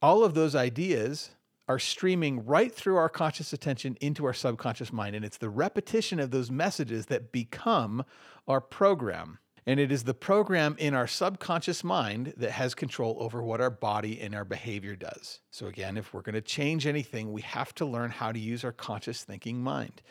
All 0.00 0.24
of 0.24 0.34
those 0.34 0.54
ideas 0.54 1.30
are 1.68 1.78
streaming 1.78 2.44
right 2.44 2.74
through 2.74 2.96
our 2.96 3.08
conscious 3.08 3.52
attention 3.52 3.96
into 4.00 4.24
our 4.24 4.32
subconscious 4.32 4.92
mind. 4.92 5.14
And 5.14 5.24
it's 5.24 5.38
the 5.38 5.50
repetition 5.50 6.18
of 6.20 6.30
those 6.30 6.50
messages 6.50 7.06
that 7.06 7.32
become 7.32 8.04
our 8.48 8.60
program. 8.60 9.38
And 9.64 9.78
it 9.78 9.92
is 9.92 10.02
the 10.02 10.14
program 10.14 10.74
in 10.78 10.92
our 10.92 11.06
subconscious 11.06 11.84
mind 11.84 12.34
that 12.36 12.50
has 12.50 12.74
control 12.74 13.16
over 13.20 13.42
what 13.42 13.60
our 13.60 13.70
body 13.70 14.20
and 14.20 14.34
our 14.34 14.44
behavior 14.44 14.96
does. 14.96 15.38
So, 15.52 15.66
again, 15.66 15.96
if 15.96 16.12
we're 16.12 16.22
going 16.22 16.34
to 16.34 16.40
change 16.40 16.84
anything, 16.84 17.32
we 17.32 17.42
have 17.42 17.72
to 17.76 17.86
learn 17.86 18.10
how 18.10 18.32
to 18.32 18.40
use 18.40 18.64
our 18.64 18.72
conscious 18.72 19.22
thinking 19.22 19.62
mind. 19.62 20.02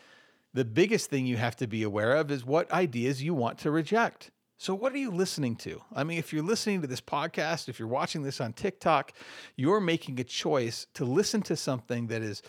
The 0.54 0.64
biggest 0.64 1.10
thing 1.10 1.26
you 1.26 1.36
have 1.36 1.58
to 1.58 1.68
be 1.68 1.84
aware 1.84 2.16
of 2.16 2.32
is 2.32 2.46
what 2.46 2.72
ideas 2.72 3.22
you 3.22 3.34
want 3.34 3.58
to 3.60 3.72
reject. 3.72 4.32
So, 4.62 4.76
what 4.76 4.94
are 4.94 4.98
you 5.00 5.10
listening 5.10 5.56
to? 5.56 5.82
I 5.92 6.04
mean, 6.04 6.20
if 6.20 6.32
you're 6.32 6.44
listening 6.44 6.82
to 6.82 6.88
this 6.88 7.02
podcast, 7.02 7.68
if 7.68 7.80
you're 7.80 7.88
watching 7.88 8.22
this 8.22 8.40
on 8.40 8.54
TikTok, 8.54 9.12
you're 9.56 9.82
making 9.82 10.20
a 10.20 10.24
choice 10.24 10.86
to 10.94 11.04
listen 11.04 11.42
to 11.42 11.56
something 11.56 12.06
that 12.08 12.22
is 12.22 12.44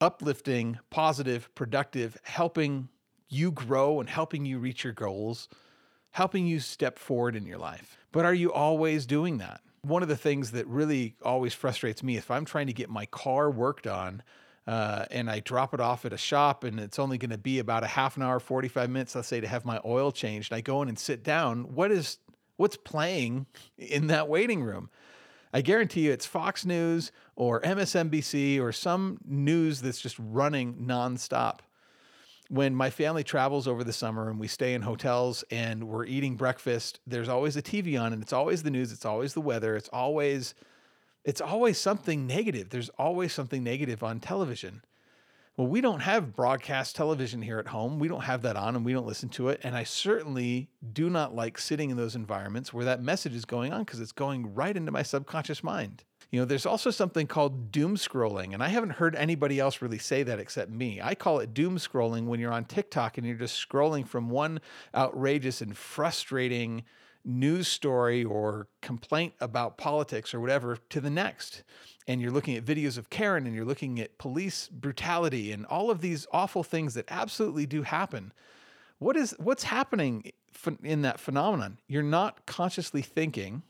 uplifting, 0.00 0.78
positive, 0.90 1.52
productive, 1.56 2.16
helping 2.22 2.88
you 3.28 3.50
grow 3.50 3.98
and 3.98 4.08
helping 4.08 4.44
you 4.44 4.60
reach 4.60 4.84
your 4.84 4.92
goals 4.92 5.48
helping 6.12 6.46
you 6.46 6.60
step 6.60 6.96
forward 6.96 7.34
in 7.34 7.44
your 7.44 7.58
life. 7.58 7.98
But 8.12 8.24
are 8.24 8.32
you 8.32 8.52
always 8.52 9.04
doing 9.04 9.38
that? 9.38 9.60
One 9.82 10.00
of 10.00 10.08
the 10.08 10.16
things 10.16 10.52
that 10.52 10.64
really 10.68 11.16
always 11.24 11.52
frustrates 11.52 12.04
me 12.04 12.16
if 12.16 12.30
I'm 12.30 12.44
trying 12.44 12.68
to 12.68 12.72
get 12.72 12.88
my 12.88 13.06
car 13.06 13.50
worked 13.50 13.88
on 13.88 14.22
uh, 14.66 15.04
and 15.10 15.30
I 15.30 15.40
drop 15.40 15.74
it 15.74 15.80
off 15.80 16.04
at 16.04 16.12
a 16.12 16.18
shop 16.18 16.64
and 16.64 16.80
it's 16.80 16.98
only 16.98 17.18
going 17.18 17.30
to 17.30 17.38
be 17.38 17.58
about 17.58 17.84
a 17.84 17.86
half 17.86 18.16
an 18.16 18.22
hour, 18.22 18.40
45 18.40 18.88
minutes, 18.88 19.14
let's 19.14 19.28
say, 19.28 19.40
to 19.40 19.46
have 19.46 19.64
my 19.64 19.80
oil 19.84 20.10
changed, 20.10 20.52
I 20.52 20.60
go 20.60 20.80
in 20.82 20.88
and 20.88 20.98
sit 20.98 21.22
down. 21.22 21.74
What 21.74 21.90
is 21.90 22.18
what's 22.56 22.76
playing 22.76 23.46
in 23.76 24.06
that 24.06 24.28
waiting 24.28 24.62
room? 24.62 24.88
I 25.52 25.60
guarantee 25.60 26.06
you 26.06 26.12
it's 26.12 26.26
Fox 26.26 26.64
News 26.64 27.12
or 27.36 27.60
MSNBC 27.60 28.60
or 28.60 28.72
some 28.72 29.18
news 29.24 29.80
that's 29.80 30.00
just 30.00 30.16
running 30.18 30.74
nonstop. 30.74 31.60
When 32.48 32.74
my 32.74 32.90
family 32.90 33.22
travels 33.22 33.68
over 33.68 33.84
the 33.84 33.92
summer 33.92 34.28
and 34.28 34.38
we 34.38 34.48
stay 34.48 34.74
in 34.74 34.82
hotels 34.82 35.44
and 35.50 35.84
we're 35.84 36.06
eating 36.06 36.36
breakfast, 36.36 37.00
there's 37.06 37.28
always 37.28 37.56
a 37.56 37.62
TV 37.62 38.00
on 38.00 38.12
and 38.12 38.22
it's 38.22 38.32
always 38.32 38.62
the 38.62 38.70
news, 38.70 38.92
it's 38.92 39.04
always 39.04 39.34
the 39.34 39.40
weather, 39.40 39.76
it's 39.76 39.88
always 39.90 40.54
it's 41.24 41.40
always 41.40 41.78
something 41.78 42.26
negative. 42.26 42.70
There's 42.70 42.90
always 42.90 43.32
something 43.32 43.64
negative 43.64 44.02
on 44.02 44.20
television. 44.20 44.82
Well, 45.56 45.68
we 45.68 45.80
don't 45.80 46.00
have 46.00 46.34
broadcast 46.34 46.96
television 46.96 47.40
here 47.40 47.60
at 47.60 47.68
home. 47.68 48.00
We 48.00 48.08
don't 48.08 48.24
have 48.24 48.42
that 48.42 48.56
on 48.56 48.74
and 48.74 48.84
we 48.84 48.92
don't 48.92 49.06
listen 49.06 49.28
to 49.30 49.50
it. 49.50 49.60
And 49.62 49.76
I 49.76 49.84
certainly 49.84 50.68
do 50.92 51.08
not 51.08 51.34
like 51.34 51.58
sitting 51.58 51.90
in 51.90 51.96
those 51.96 52.16
environments 52.16 52.72
where 52.72 52.84
that 52.84 53.02
message 53.02 53.34
is 53.34 53.44
going 53.44 53.72
on 53.72 53.84
because 53.84 54.00
it's 54.00 54.10
going 54.10 54.52
right 54.54 54.76
into 54.76 54.90
my 54.90 55.04
subconscious 55.04 55.62
mind. 55.62 56.02
You 56.32 56.40
know, 56.40 56.46
there's 56.46 56.66
also 56.66 56.90
something 56.90 57.28
called 57.28 57.70
doom 57.70 57.94
scrolling, 57.94 58.54
and 58.54 58.62
I 58.64 58.66
haven't 58.66 58.90
heard 58.90 59.14
anybody 59.14 59.60
else 59.60 59.80
really 59.80 59.98
say 59.98 60.24
that 60.24 60.40
except 60.40 60.68
me. 60.68 61.00
I 61.00 61.14
call 61.14 61.38
it 61.38 61.54
doom 61.54 61.78
scrolling 61.78 62.26
when 62.26 62.40
you're 62.40 62.52
on 62.52 62.64
TikTok 62.64 63.16
and 63.16 63.24
you're 63.24 63.36
just 63.36 63.68
scrolling 63.68 64.04
from 64.04 64.30
one 64.30 64.60
outrageous 64.96 65.60
and 65.60 65.76
frustrating 65.76 66.82
news 67.24 67.68
story 67.68 68.22
or 68.22 68.68
complaint 68.82 69.32
about 69.40 69.78
politics 69.78 70.34
or 70.34 70.40
whatever 70.40 70.78
to 70.90 71.00
the 71.00 71.10
next 71.10 71.62
and 72.06 72.20
you're 72.20 72.30
looking 72.30 72.56
at 72.56 72.64
videos 72.64 72.98
of 72.98 73.10
Karen 73.10 73.46
and 73.46 73.54
you're 73.54 73.64
looking 73.64 73.98
at 74.00 74.18
police 74.18 74.68
brutality 74.68 75.52
and 75.52 75.64
all 75.66 75.90
of 75.90 76.00
these 76.00 76.26
awful 76.32 76.62
things 76.62 76.94
that 76.94 77.06
absolutely 77.08 77.66
do 77.66 77.82
happen. 77.82 78.32
What 78.98 79.16
is 79.16 79.34
what's 79.38 79.64
happening 79.64 80.32
in 80.82 81.02
that 81.02 81.18
phenomenon? 81.18 81.78
You're 81.88 82.02
not 82.02 82.46
consciously 82.46 83.02
thinking. 83.02 83.62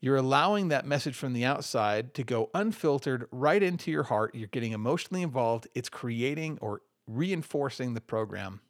You're 0.00 0.16
allowing 0.16 0.68
that 0.68 0.84
message 0.84 1.14
from 1.14 1.32
the 1.32 1.44
outside 1.44 2.12
to 2.14 2.24
go 2.24 2.50
unfiltered 2.54 3.28
right 3.30 3.62
into 3.62 3.90
your 3.90 4.02
heart. 4.04 4.34
You're 4.34 4.48
getting 4.48 4.72
emotionally 4.72 5.22
involved. 5.22 5.68
It's 5.74 5.88
creating 5.88 6.58
or 6.60 6.82
reinforcing 7.06 7.94
the 7.94 8.00
program. 8.00 8.60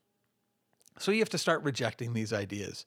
So 0.99 1.11
you 1.11 1.21
have 1.21 1.31
to 1.31 1.39
start 1.39 1.63
rejecting 1.63 2.13
these 2.13 2.35
ideas. 2.35 2.85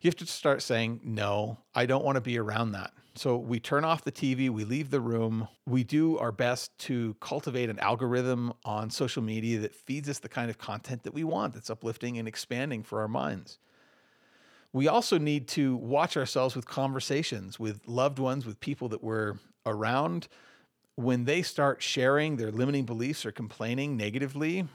You 0.00 0.08
have 0.08 0.16
to 0.16 0.26
start 0.26 0.62
saying, 0.62 1.00
no, 1.04 1.58
I 1.74 1.86
don't 1.86 2.04
want 2.04 2.16
to 2.16 2.20
be 2.20 2.38
around 2.38 2.72
that. 2.72 2.92
So 3.16 3.36
we 3.36 3.60
turn 3.60 3.84
off 3.84 4.02
the 4.02 4.10
TV, 4.10 4.50
we 4.50 4.64
leave 4.64 4.90
the 4.90 5.00
room, 5.00 5.46
we 5.66 5.84
do 5.84 6.18
our 6.18 6.32
best 6.32 6.76
to 6.80 7.14
cultivate 7.20 7.70
an 7.70 7.78
algorithm 7.78 8.52
on 8.64 8.90
social 8.90 9.22
media 9.22 9.60
that 9.60 9.72
feeds 9.72 10.08
us 10.08 10.18
the 10.18 10.28
kind 10.28 10.50
of 10.50 10.58
content 10.58 11.04
that 11.04 11.14
we 11.14 11.22
want, 11.22 11.54
that's 11.54 11.70
uplifting 11.70 12.18
and 12.18 12.26
expanding 12.26 12.82
for 12.82 13.00
our 13.00 13.08
minds. 13.08 13.58
We 14.72 14.88
also 14.88 15.18
need 15.18 15.46
to 15.48 15.76
watch 15.76 16.16
ourselves 16.16 16.56
with 16.56 16.66
conversations 16.66 17.60
with 17.60 17.86
loved 17.86 18.18
ones, 18.18 18.44
with 18.44 18.58
people 18.58 18.88
that 18.88 19.04
we're 19.04 19.34
around. 19.64 20.26
When 20.96 21.24
they 21.24 21.42
start 21.42 21.80
sharing 21.80 22.36
their 22.36 22.50
limiting 22.50 22.84
beliefs 22.84 23.24
or 23.24 23.30
complaining 23.30 23.96
negatively, 23.96 24.66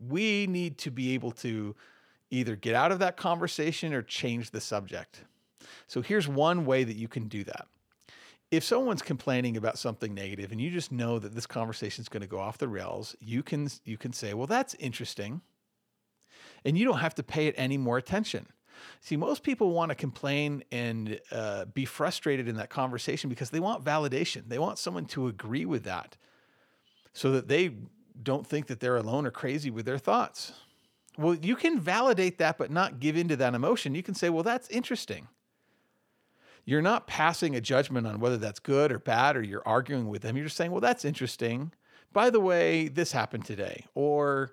we 0.00 0.48
need 0.48 0.78
to 0.78 0.90
be 0.90 1.14
able 1.14 1.30
to 1.32 1.76
either 2.30 2.56
get 2.56 2.74
out 2.74 2.92
of 2.92 2.98
that 2.98 3.16
conversation 3.16 3.92
or 3.92 4.02
change 4.02 4.50
the 4.50 4.60
subject. 4.60 5.24
So 5.86 6.02
here's 6.02 6.28
one 6.28 6.64
way 6.64 6.84
that 6.84 6.96
you 6.96 7.08
can 7.08 7.28
do 7.28 7.44
that. 7.44 7.66
If 8.50 8.64
someone's 8.64 9.02
complaining 9.02 9.56
about 9.56 9.78
something 9.78 10.14
negative 10.14 10.52
and 10.52 10.60
you 10.60 10.70
just 10.70 10.90
know 10.90 11.18
that 11.18 11.34
this 11.34 11.46
conversation 11.46 12.02
is 12.02 12.08
going 12.08 12.22
to 12.22 12.28
go 12.28 12.38
off 12.38 12.58
the 12.58 12.68
rails, 12.68 13.14
you 13.20 13.42
can 13.42 13.68
you 13.84 13.98
can 13.98 14.12
say, 14.12 14.32
"Well, 14.32 14.46
that's 14.46 14.74
interesting." 14.74 15.42
And 16.64 16.76
you 16.76 16.84
don't 16.84 16.98
have 16.98 17.14
to 17.16 17.22
pay 17.22 17.46
it 17.46 17.54
any 17.58 17.76
more 17.76 17.98
attention. 17.98 18.46
See, 19.00 19.16
most 19.16 19.42
people 19.42 19.72
want 19.72 19.90
to 19.90 19.94
complain 19.94 20.64
and 20.70 21.20
uh, 21.30 21.66
be 21.66 21.84
frustrated 21.84 22.48
in 22.48 22.56
that 22.56 22.70
conversation 22.70 23.28
because 23.28 23.50
they 23.50 23.60
want 23.60 23.84
validation. 23.84 24.48
They 24.48 24.58
want 24.58 24.78
someone 24.78 25.06
to 25.06 25.26
agree 25.28 25.64
with 25.64 25.84
that 25.84 26.16
so 27.12 27.32
that 27.32 27.48
they 27.48 27.72
don't 28.22 28.46
think 28.46 28.66
that 28.66 28.80
they're 28.80 28.96
alone 28.96 29.26
or 29.26 29.30
crazy 29.30 29.70
with 29.70 29.84
their 29.84 29.98
thoughts. 29.98 30.52
Well, 31.18 31.34
you 31.34 31.56
can 31.56 31.80
validate 31.80 32.38
that, 32.38 32.58
but 32.58 32.70
not 32.70 33.00
give 33.00 33.16
into 33.16 33.34
that 33.36 33.54
emotion. 33.54 33.96
You 33.96 34.04
can 34.04 34.14
say, 34.14 34.30
well, 34.30 34.44
that's 34.44 34.70
interesting. 34.70 35.26
You're 36.64 36.80
not 36.80 37.08
passing 37.08 37.56
a 37.56 37.60
judgment 37.60 38.06
on 38.06 38.20
whether 38.20 38.36
that's 38.36 38.60
good 38.60 38.92
or 38.92 39.00
bad, 39.00 39.36
or 39.36 39.42
you're 39.42 39.66
arguing 39.66 40.08
with 40.08 40.22
them. 40.22 40.36
You're 40.36 40.46
just 40.46 40.56
saying, 40.56 40.70
well, 40.70 40.80
that's 40.80 41.04
interesting. 41.04 41.72
By 42.12 42.30
the 42.30 42.38
way, 42.38 42.86
this 42.86 43.10
happened 43.10 43.44
today. 43.44 43.86
Or 43.94 44.52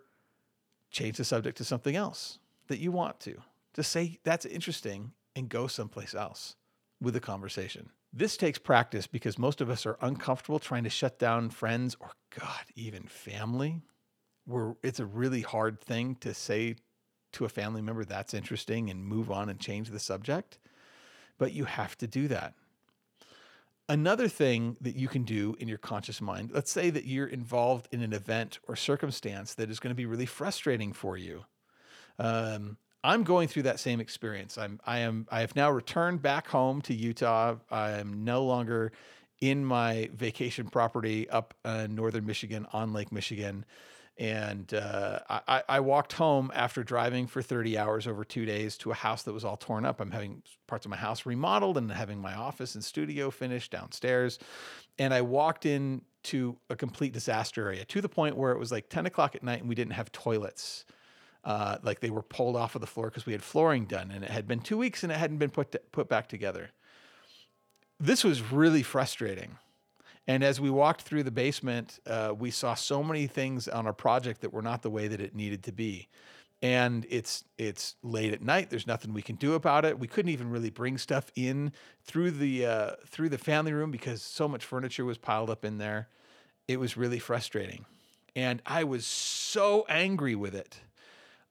change 0.89 1.17
the 1.17 1.23
subject 1.23 1.57
to 1.57 1.63
something 1.63 1.95
else 1.95 2.39
that 2.67 2.79
you 2.79 2.91
want 2.91 3.19
to. 3.21 3.35
Just 3.75 3.91
say, 3.91 4.17
that's 4.23 4.45
interesting, 4.45 5.11
and 5.35 5.49
go 5.49 5.67
someplace 5.67 6.15
else 6.15 6.55
with 6.99 7.13
the 7.13 7.19
conversation. 7.19 7.89
This 8.11 8.37
takes 8.37 8.57
practice 8.57 9.05
because 9.05 9.37
most 9.37 9.61
of 9.61 9.69
us 9.69 9.85
are 9.85 9.97
uncomfortable 10.01 10.57
trying 10.57 10.85
to 10.85 10.89
shut 10.89 11.19
down 11.19 11.51
friends 11.51 11.95
or, 11.99 12.13
God, 12.39 12.63
even 12.73 13.03
family 13.03 13.81
where 14.45 14.75
it's 14.83 14.99
a 14.99 15.05
really 15.05 15.41
hard 15.41 15.81
thing 15.81 16.15
to 16.21 16.33
say 16.33 16.75
to 17.33 17.45
a 17.45 17.49
family 17.49 17.81
member 17.81 18.05
that's 18.05 18.33
interesting 18.33 18.89
and 18.89 19.05
move 19.05 19.29
on 19.29 19.49
and 19.49 19.59
change 19.59 19.89
the 19.89 19.99
subject, 19.99 20.57
but 21.37 21.51
you 21.51 21.65
have 21.65 21.97
to 21.97 22.07
do 22.07 22.27
that. 22.27 22.53
Another 23.87 24.27
thing 24.27 24.77
that 24.81 24.95
you 24.95 25.07
can 25.07 25.23
do 25.23 25.55
in 25.59 25.67
your 25.67 25.77
conscious 25.77 26.19
mind, 26.19 26.51
let's 26.53 26.71
say 26.71 26.89
that 26.89 27.05
you're 27.05 27.27
involved 27.27 27.87
in 27.91 28.01
an 28.01 28.13
event 28.13 28.57
or 28.67 28.75
circumstance 28.75 29.53
that 29.55 29.69
is 29.69 29.79
going 29.79 29.91
to 29.91 29.95
be 29.95 30.07
really 30.07 30.25
frustrating 30.25 30.91
for 30.91 31.17
you. 31.17 31.45
Um, 32.17 32.77
I'm 33.03 33.23
going 33.23 33.47
through 33.47 33.63
that 33.63 33.79
same 33.79 33.99
experience. 33.99 34.57
I'm, 34.57 34.79
I 34.87 34.99
am, 34.99 35.27
I 35.29 35.41
have 35.41 35.55
now 35.55 35.69
returned 35.69 36.23
back 36.23 36.47
home 36.47 36.81
to 36.83 36.95
Utah. 36.95 37.57
I 37.69 37.91
am 37.91 38.23
no 38.23 38.43
longer 38.43 38.91
in 39.39 39.63
my 39.63 40.09
vacation 40.15 40.67
property 40.67 41.29
up 41.29 41.53
in 41.63 41.93
northern 41.93 42.25
Michigan 42.25 42.65
on 42.73 42.93
Lake 42.93 43.11
Michigan. 43.11 43.65
And 44.17 44.73
uh, 44.73 45.19
I, 45.29 45.63
I, 45.67 45.79
walked 45.81 46.13
home 46.13 46.49
after 46.55 46.85
driving 46.85 47.27
for 47.27 47.41
30 47.41 47.77
hours 47.77 48.07
over 48.07 48.23
two 48.23 48.45
days 48.45 48.77
to 48.77 48.91
a 48.91 48.93
house 48.93 49.23
that 49.23 49.33
was 49.33 49.43
all 49.43 49.57
torn 49.57 49.83
up. 49.83 49.99
I'm 49.99 50.11
having 50.11 50.41
parts 50.67 50.85
of 50.85 50.89
my 50.89 50.95
house 50.95 51.25
remodeled 51.25 51.77
and 51.77 51.91
having 51.91 52.19
my 52.19 52.33
office 52.33 52.75
and 52.75 52.83
studio 52.83 53.29
finished 53.29 53.71
downstairs. 53.71 54.39
And 54.97 55.13
I 55.13 55.21
walked 55.21 55.65
in 55.65 56.01
to 56.23 56.55
a 56.69 56.77
complete 56.77 57.11
disaster 57.11 57.65
area 57.65 57.83
to 57.85 57.99
the 57.99 58.07
point 58.07 58.37
where 58.37 58.53
it 58.53 58.57
was 58.57 58.71
like 58.71 58.87
10 58.87 59.05
o'clock 59.05 59.35
at 59.35 59.43
night 59.43 59.59
and 59.59 59.67
we 59.67 59.75
didn't 59.75 59.93
have 59.93 60.09
toilets. 60.13 60.85
Uh, 61.43 61.77
like 61.83 61.99
they 61.99 62.09
were 62.09 62.23
pulled 62.23 62.55
off 62.55 62.73
of 62.73 62.81
the 62.81 62.87
floor 62.87 63.07
because 63.07 63.25
we 63.25 63.33
had 63.33 63.43
flooring 63.43 63.85
done 63.85 64.11
and 64.11 64.23
it 64.23 64.31
had 64.31 64.47
been 64.47 64.61
two 64.61 64.77
weeks 64.77 65.03
and 65.03 65.11
it 65.11 65.17
hadn't 65.17 65.37
been 65.37 65.51
put, 65.51 65.73
to, 65.73 65.79
put 65.91 66.07
back 66.07 66.27
together. 66.27 66.71
This 67.99 68.23
was 68.23 68.41
really 68.51 68.81
frustrating 68.81 69.57
and 70.27 70.43
as 70.43 70.59
we 70.59 70.69
walked 70.69 71.01
through 71.01 71.23
the 71.23 71.31
basement, 71.31 71.99
uh, 72.07 72.33
we 72.37 72.49
saw 72.49 72.73
so 72.73 73.03
many 73.03 73.27
things 73.27 73.67
on 73.67 73.85
our 73.85 73.93
project 73.93 74.41
that 74.41 74.51
were 74.51 74.61
not 74.61 74.81
the 74.81 74.89
way 74.89 75.07
that 75.07 75.21
it 75.21 75.35
needed 75.35 75.63
to 75.63 75.71
be. 75.71 76.07
And 76.61 77.05
it's 77.09 77.43
it's 77.59 77.95
late 78.01 78.33
at 78.33 78.41
night. 78.41 78.69
There's 78.69 78.87
nothing 78.87 79.13
we 79.13 79.21
can 79.21 79.35
do 79.35 79.53
about 79.53 79.85
it. 79.85 79.99
We 79.99 80.07
couldn't 80.07 80.31
even 80.31 80.49
really 80.49 80.71
bring 80.71 80.97
stuff 80.97 81.29
in 81.35 81.73
through 82.03 82.31
the 82.31 82.65
uh, 82.65 82.91
through 83.05 83.29
the 83.29 83.37
family 83.37 83.73
room 83.73 83.91
because 83.91 84.21
so 84.23 84.47
much 84.47 84.65
furniture 84.65 85.05
was 85.05 85.17
piled 85.17 85.49
up 85.49 85.63
in 85.63 85.77
there. 85.77 86.07
It 86.67 86.79
was 86.79 86.97
really 86.97 87.19
frustrating, 87.19 87.85
and 88.35 88.63
I 88.65 88.83
was 88.85 89.05
so 89.05 89.85
angry 89.89 90.33
with 90.33 90.55
it. 90.55 90.79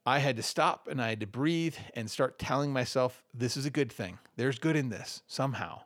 I 0.07 0.19
had 0.19 0.35
to 0.35 0.43
stop 0.43 0.87
and 0.89 1.01
I 1.01 1.09
had 1.09 1.21
to 1.21 1.27
breathe 1.27 1.75
and 1.93 2.11
start 2.11 2.37
telling 2.37 2.73
myself, 2.73 3.23
"This 3.33 3.55
is 3.55 3.65
a 3.65 3.71
good 3.71 3.91
thing. 3.91 4.17
There's 4.35 4.59
good 4.59 4.75
in 4.75 4.89
this 4.89 5.21
somehow." 5.27 5.83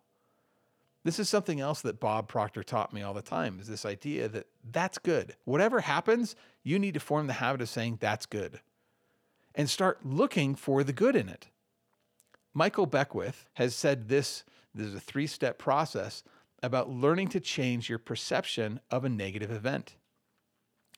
This 1.10 1.18
is 1.18 1.28
something 1.28 1.60
else 1.60 1.82
that 1.82 2.00
Bob 2.00 2.28
Proctor 2.28 2.62
taught 2.62 2.94
me 2.94 3.01
all 3.01 3.16
the 3.16 3.24
time 3.24 3.58
is 3.60 3.68
this 3.68 3.84
idea 3.84 4.30
that 4.30 4.46
that's 4.72 5.00
good. 5.00 5.36
Whatever 5.44 5.80
happens, 5.80 6.36
you 6.62 6.78
need 6.78 6.94
to 6.94 7.00
form 7.00 7.25
the 7.25 7.34
habit 7.34 7.62
of 7.62 7.70
saying 7.70 7.98
that's 8.00 8.28
good 8.28 8.60
and 9.56 9.68
start 9.68 10.06
looking 10.06 10.54
for 10.54 10.84
the 10.84 10.94
good 10.94 11.16
in 11.16 11.28
it. 11.28 11.48
Michael 12.54 12.86
Beckwith 12.86 13.48
has 13.54 13.74
said 13.74 14.08
this 14.08 14.44
there's 14.75 14.94
a 14.94 15.00
three 15.00 15.25
step 15.25 15.58
process 15.58 16.22
about 16.62 16.92
learning 16.92 17.30
to 17.30 17.39
change 17.39 17.89
your 17.89 17.98
perception 17.98 18.80
of 18.92 19.04
a 19.04 19.10
negative 19.10 19.50
event. 19.50 19.96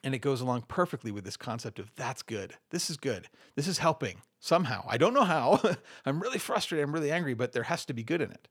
And 0.04 0.14
it 0.14 0.20
goes 0.20 0.42
along 0.42 0.64
perfectly 0.64 1.12
with 1.12 1.24
this 1.24 1.38
concept 1.38 1.80
of 1.80 1.90
that's 1.96 2.22
good. 2.22 2.56
This 2.70 2.90
is 2.90 2.98
good. 2.98 3.30
This 3.56 3.70
is 3.70 3.78
helping 3.78 4.18
somehow. 4.42 4.84
I 4.90 4.98
don't 4.98 5.14
know 5.14 5.24
how. 5.24 5.62
I'm 6.06 6.20
really 6.20 6.38
frustrated. 6.38 6.84
I'm 6.84 6.94
really 6.94 7.14
angry, 7.14 7.34
but 7.34 7.54
there 7.54 7.64
has 7.64 7.86
to 7.86 7.94
be 7.94 8.04
good 8.04 8.20
in 8.20 8.32
it 8.32 8.50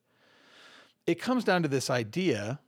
it 1.11 1.21
comes 1.21 1.45
down 1.45 1.63
to 1.63 1.69
this 1.69 1.91
idea 1.91 2.61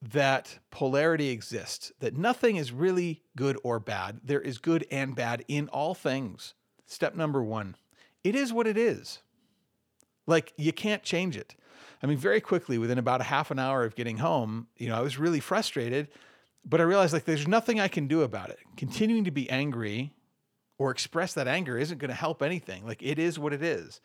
that 0.00 0.58
polarity 0.70 1.30
exists, 1.30 1.92
that 2.00 2.16
nothing 2.16 2.56
is 2.56 2.72
really 2.72 3.22
good 3.36 3.58
or 3.64 3.80
bad. 3.80 4.20
There 4.22 4.40
is 4.40 4.58
good 4.58 4.86
and 4.90 5.14
bad 5.14 5.44
in 5.48 5.68
all 5.68 5.94
things. 5.94 6.54
Step 6.86 7.14
number 7.14 7.42
one 7.42 7.76
it 8.24 8.34
is 8.34 8.52
what 8.52 8.66
it 8.66 8.76
is. 8.76 9.20
Like, 10.26 10.52
you 10.56 10.72
can't 10.72 11.02
change 11.02 11.36
it. 11.36 11.54
I 12.02 12.06
mean, 12.06 12.18
very 12.18 12.40
quickly, 12.40 12.76
within 12.76 12.98
about 12.98 13.20
a 13.20 13.24
half 13.24 13.50
an 13.50 13.58
hour 13.58 13.84
of 13.84 13.94
getting 13.94 14.18
home, 14.18 14.66
you 14.76 14.88
know, 14.88 14.96
I 14.96 15.00
was 15.00 15.18
really 15.18 15.40
frustrated, 15.40 16.08
but 16.64 16.80
I 16.80 16.84
realized 16.84 17.12
like 17.12 17.24
there's 17.24 17.48
nothing 17.48 17.80
I 17.80 17.88
can 17.88 18.08
do 18.08 18.22
about 18.22 18.50
it. 18.50 18.58
Continuing 18.76 19.24
to 19.24 19.30
be 19.30 19.48
angry 19.48 20.12
or 20.76 20.90
express 20.90 21.32
that 21.34 21.48
anger 21.48 21.78
isn't 21.78 21.98
going 21.98 22.10
to 22.10 22.14
help 22.14 22.42
anything. 22.42 22.84
Like, 22.84 23.02
it 23.02 23.18
is 23.18 23.38
what 23.38 23.52
it 23.52 23.62
is. 23.62 24.00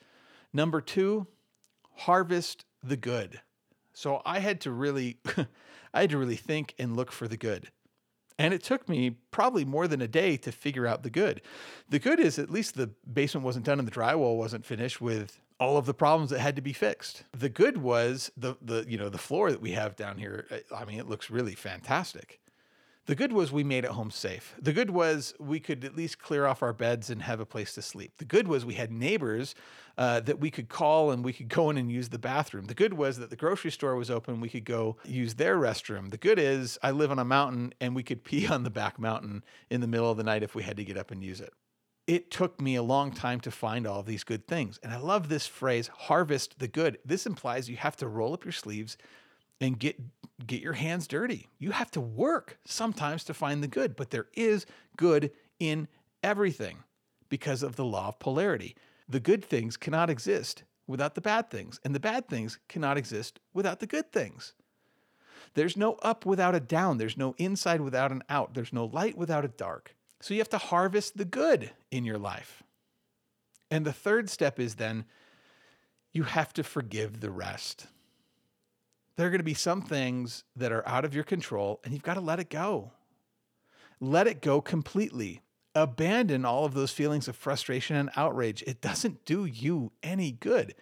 Number 0.53 0.79
two, 0.79 1.27
harvest 1.95 2.65
the 2.83 2.97
good. 2.97 3.41
So 3.93 4.21
I 4.25 4.39
had 4.39 4.61
to 4.61 4.71
really, 4.71 5.17
I 5.93 6.01
had 6.01 6.09
to 6.11 6.17
really 6.17 6.35
think 6.35 6.75
and 6.77 6.95
look 6.95 7.11
for 7.11 7.27
the 7.27 7.37
good. 7.37 7.69
And 8.39 8.53
it 8.53 8.63
took 8.63 8.89
me 8.89 9.11
probably 9.31 9.63
more 9.63 9.87
than 9.87 10.01
a 10.01 10.07
day 10.07 10.37
to 10.37 10.51
figure 10.51 10.87
out 10.87 11.03
the 11.03 11.11
good. 11.11 11.41
The 11.89 11.99
good 11.99 12.19
is 12.19 12.39
at 12.39 12.49
least 12.49 12.75
the 12.75 12.87
basement 13.11 13.45
wasn't 13.45 13.65
done 13.65 13.77
and 13.77 13.87
the 13.87 13.91
drywall 13.91 14.37
wasn't 14.37 14.65
finished 14.65 14.99
with 14.99 15.39
all 15.59 15.77
of 15.77 15.85
the 15.85 15.93
problems 15.93 16.31
that 16.31 16.39
had 16.39 16.55
to 16.55 16.61
be 16.61 16.73
fixed. 16.73 17.23
The 17.31 17.49
good 17.49 17.77
was 17.77 18.31
the 18.35 18.55
the 18.61 18.85
you 18.87 18.97
know 18.97 19.09
the 19.09 19.19
floor 19.19 19.51
that 19.51 19.61
we 19.61 19.71
have 19.71 19.95
down 19.95 20.17
here. 20.17 20.47
I 20.75 20.83
mean, 20.83 20.99
it 20.99 21.07
looks 21.07 21.29
really 21.29 21.53
fantastic. 21.53 22.41
The 23.05 23.15
good 23.15 23.33
was 23.33 23.51
we 23.51 23.65
made 23.65 23.83
it 23.83 23.91
home 23.91 24.11
safe. 24.11 24.55
The 24.61 24.71
good 24.71 24.89
was 24.89 25.33
we 25.37 25.59
could 25.59 25.83
at 25.83 25.93
least 25.93 26.19
clear 26.19 26.45
off 26.45 26.63
our 26.63 26.71
beds 26.71 27.09
and 27.09 27.21
have 27.23 27.41
a 27.41 27.45
place 27.45 27.73
to 27.73 27.81
sleep. 27.81 28.13
The 28.17 28.23
good 28.23 28.47
was 28.47 28.63
we 28.63 28.75
had 28.75 28.93
neighbors 28.93 29.55
uh, 29.97 30.21
that 30.21 30.39
we 30.39 30.49
could 30.49 30.69
call 30.69 31.11
and 31.11 31.23
we 31.23 31.33
could 31.33 31.49
go 31.49 31.69
in 31.69 31.77
and 31.77 31.91
use 31.91 32.09
the 32.09 32.17
bathroom. 32.17 32.65
The 32.65 32.73
good 32.73 32.93
was 32.93 33.17
that 33.17 33.29
the 33.29 33.35
grocery 33.35 33.71
store 33.71 33.97
was 33.97 34.09
open. 34.09 34.39
We 34.39 34.47
could 34.47 34.63
go 34.63 34.95
use 35.03 35.33
their 35.33 35.57
restroom. 35.57 36.11
The 36.11 36.17
good 36.17 36.39
is 36.39 36.79
I 36.81 36.91
live 36.91 37.11
on 37.11 37.19
a 37.19 37.25
mountain 37.25 37.73
and 37.81 37.93
we 37.93 38.03
could 38.03 38.23
pee 38.23 38.47
on 38.47 38.63
the 38.63 38.69
back 38.69 38.97
mountain 38.97 39.43
in 39.69 39.81
the 39.81 39.87
middle 39.87 40.09
of 40.09 40.15
the 40.15 40.23
night 40.23 40.43
if 40.43 40.55
we 40.55 40.63
had 40.63 40.77
to 40.77 40.85
get 40.85 40.97
up 40.97 41.11
and 41.11 41.21
use 41.21 41.41
it. 41.41 41.51
It 42.07 42.31
took 42.31 42.61
me 42.61 42.75
a 42.75 42.83
long 42.83 43.11
time 43.11 43.41
to 43.41 43.51
find 43.51 43.85
all 43.85 44.03
these 44.03 44.23
good 44.23 44.47
things. 44.47 44.79
And 44.81 44.93
I 44.93 44.97
love 44.97 45.27
this 45.27 45.47
phrase, 45.47 45.87
harvest 45.87 46.59
the 46.59 46.67
good. 46.69 46.99
This 47.05 47.25
implies 47.25 47.69
you 47.69 47.77
have 47.77 47.97
to 47.97 48.07
roll 48.07 48.33
up 48.33 48.45
your 48.45 48.51
sleeves, 48.53 48.97
and 49.61 49.79
get 49.79 49.99
get 50.45 50.61
your 50.61 50.73
hands 50.73 51.07
dirty. 51.07 51.47
You 51.57 51.71
have 51.71 51.91
to 51.91 52.01
work 52.01 52.57
sometimes 52.65 53.23
to 53.25 53.33
find 53.33 53.63
the 53.63 53.67
good, 53.67 53.95
but 53.95 54.09
there 54.09 54.27
is 54.33 54.65
good 54.97 55.31
in 55.59 55.87
everything 56.21 56.79
because 57.29 57.63
of 57.63 57.75
the 57.75 57.85
law 57.85 58.09
of 58.09 58.19
polarity. 58.19 58.75
The 59.07 59.19
good 59.19 59.43
things 59.43 59.77
cannot 59.77 60.09
exist 60.09 60.63
without 60.87 61.15
the 61.15 61.21
bad 61.21 61.49
things, 61.49 61.79
and 61.83 61.95
the 61.95 61.99
bad 61.99 62.27
things 62.27 62.59
cannot 62.67 62.97
exist 62.97 63.39
without 63.53 63.79
the 63.79 63.87
good 63.87 64.11
things. 64.11 64.53
There's 65.53 65.77
no 65.77 65.93
up 65.95 66.25
without 66.25 66.55
a 66.55 66.59
down, 66.59 66.97
there's 66.97 67.17
no 67.17 67.35
inside 67.37 67.81
without 67.81 68.11
an 68.11 68.23
out, 68.29 68.53
there's 68.53 68.73
no 68.73 68.85
light 68.85 69.17
without 69.17 69.45
a 69.45 69.49
dark. 69.49 69.95
So 70.19 70.33
you 70.33 70.39
have 70.39 70.49
to 70.49 70.57
harvest 70.57 71.17
the 71.17 71.25
good 71.25 71.71
in 71.91 72.05
your 72.05 72.17
life. 72.17 72.63
And 73.69 73.85
the 73.85 73.93
third 73.93 74.29
step 74.29 74.59
is 74.59 74.75
then 74.75 75.05
you 76.11 76.23
have 76.23 76.53
to 76.53 76.63
forgive 76.63 77.19
the 77.19 77.31
rest 77.31 77.87
there 79.15 79.27
are 79.27 79.29
going 79.29 79.39
to 79.39 79.43
be 79.43 79.53
some 79.53 79.81
things 79.81 80.43
that 80.55 80.71
are 80.71 80.87
out 80.87 81.05
of 81.05 81.13
your 81.13 81.23
control 81.23 81.79
and 81.83 81.93
you've 81.93 82.03
got 82.03 82.15
to 82.15 82.21
let 82.21 82.39
it 82.39 82.49
go. 82.49 82.91
Let 83.99 84.27
it 84.27 84.41
go 84.41 84.61
completely. 84.61 85.41
Abandon 85.75 86.45
all 86.45 86.65
of 86.65 86.73
those 86.73 86.91
feelings 86.91 87.27
of 87.27 87.35
frustration 87.35 87.95
and 87.95 88.09
outrage. 88.15 88.63
It 88.67 88.81
doesn't 88.81 89.25
do 89.25 89.45
you 89.45 89.91
any 90.01 90.31
good. 90.31 90.75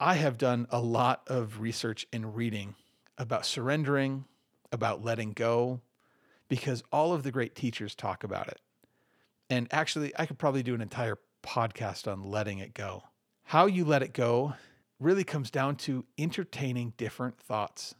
I 0.00 0.14
have 0.14 0.38
done 0.38 0.66
a 0.70 0.80
lot 0.80 1.22
of 1.26 1.60
research 1.60 2.06
and 2.12 2.34
reading 2.34 2.74
about 3.18 3.46
surrendering, 3.46 4.24
about 4.72 5.04
letting 5.04 5.32
go, 5.32 5.80
because 6.48 6.82
all 6.90 7.12
of 7.12 7.22
the 7.22 7.30
great 7.30 7.54
teachers 7.54 7.94
talk 7.94 8.24
about 8.24 8.48
it. 8.48 8.58
And 9.48 9.68
actually, 9.70 10.12
I 10.18 10.26
could 10.26 10.38
probably 10.38 10.62
do 10.62 10.74
an 10.74 10.80
entire 10.80 11.18
podcast 11.42 12.10
on 12.10 12.24
letting 12.24 12.58
it 12.58 12.74
go. 12.74 13.04
How 13.44 13.66
you 13.66 13.84
let 13.84 14.02
it 14.02 14.12
go 14.12 14.54
really 15.02 15.24
comes 15.24 15.50
down 15.50 15.76
to 15.76 16.04
entertaining 16.16 16.92
different 16.96 17.38
thoughts. 17.38 17.94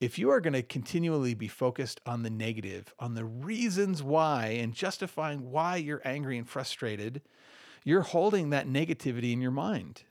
If 0.00 0.18
you 0.18 0.30
are 0.30 0.40
going 0.40 0.52
to 0.52 0.62
continually 0.62 1.34
be 1.34 1.48
focused 1.48 2.00
on 2.04 2.22
the 2.22 2.30
negative, 2.30 2.94
on 2.98 3.14
the 3.14 3.24
reasons 3.24 4.02
why, 4.02 4.48
and 4.48 4.74
justifying 4.74 5.50
why 5.50 5.76
you're 5.76 6.02
angry 6.04 6.36
and 6.36 6.48
frustrated, 6.48 7.22
you're 7.84 8.02
holding 8.02 8.50
that 8.50 8.68
negativity 8.68 9.32
in 9.32 9.40
your 9.40 9.50
mind. 9.50 10.02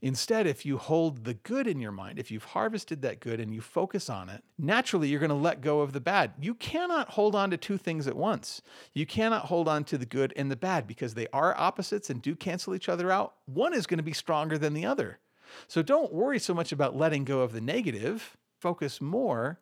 Instead, 0.00 0.46
if 0.46 0.64
you 0.64 0.78
hold 0.78 1.24
the 1.24 1.34
good 1.34 1.66
in 1.66 1.80
your 1.80 1.92
mind, 1.92 2.18
if 2.18 2.30
you've 2.30 2.44
harvested 2.44 3.02
that 3.02 3.20
good 3.20 3.40
and 3.40 3.52
you 3.52 3.60
focus 3.60 4.08
on 4.08 4.28
it, 4.28 4.44
naturally 4.58 5.08
you're 5.08 5.20
going 5.20 5.28
to 5.28 5.34
let 5.34 5.60
go 5.60 5.80
of 5.80 5.92
the 5.92 6.00
bad. 6.00 6.32
You 6.40 6.54
cannot 6.54 7.10
hold 7.10 7.34
on 7.34 7.50
to 7.50 7.56
two 7.56 7.78
things 7.78 8.06
at 8.06 8.16
once. 8.16 8.62
You 8.92 9.06
cannot 9.06 9.46
hold 9.46 9.66
on 9.68 9.84
to 9.84 9.98
the 9.98 10.06
good 10.06 10.32
and 10.36 10.50
the 10.50 10.56
bad 10.56 10.86
because 10.86 11.14
they 11.14 11.26
are 11.32 11.56
opposites 11.58 12.10
and 12.10 12.22
do 12.22 12.36
cancel 12.36 12.74
each 12.74 12.88
other 12.88 13.10
out. 13.10 13.34
One 13.46 13.74
is 13.74 13.86
going 13.86 13.98
to 13.98 14.04
be 14.04 14.12
stronger 14.12 14.58
than 14.58 14.74
the 14.74 14.86
other. 14.86 15.18
So 15.66 15.82
don't 15.82 16.12
worry 16.12 16.38
so 16.38 16.54
much 16.54 16.72
about 16.72 16.96
letting 16.96 17.24
go 17.24 17.40
of 17.40 17.52
the 17.52 17.60
negative, 17.60 18.36
focus 18.60 19.00
more 19.00 19.60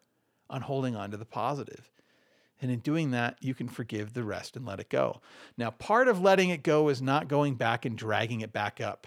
on 0.51 0.63
holding 0.63 0.97
on 0.97 1.11
to 1.11 1.17
the 1.17 1.25
positive. 1.25 1.91
And 2.61 2.71
in 2.71 2.79
doing 2.81 3.11
that, 3.11 3.37
you 3.41 3.55
can 3.55 3.69
forgive 3.69 4.15
the 4.15 4.25
rest 4.25 4.57
and 4.57 4.65
let 4.65 4.81
it 4.81 4.89
go. 4.89 5.21
Now, 5.59 5.71
part 5.71 6.09
of 6.09 6.21
letting 6.21 6.49
it 6.51 6.63
go 6.63 6.89
is 6.89 7.03
not 7.03 7.29
going 7.29 7.57
back 7.57 7.85
and 7.85 7.99
dragging 7.99 8.41
it 8.41 8.53
back 8.53 8.81
up. 8.81 9.07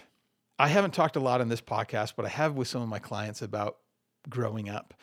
I 0.62 0.68
haven't 0.68 0.94
talked 0.94 1.16
a 1.16 1.22
lot 1.22 1.40
on 1.40 1.48
this 1.48 1.62
podcast, 1.62 2.14
but 2.18 2.26
I 2.26 2.30
have 2.30 2.56
with 2.56 2.68
some 2.68 2.82
of 2.82 2.90
my 2.90 3.00
clients 3.00 3.42
about 3.42 3.78
growing 4.30 4.68
up 4.70 4.94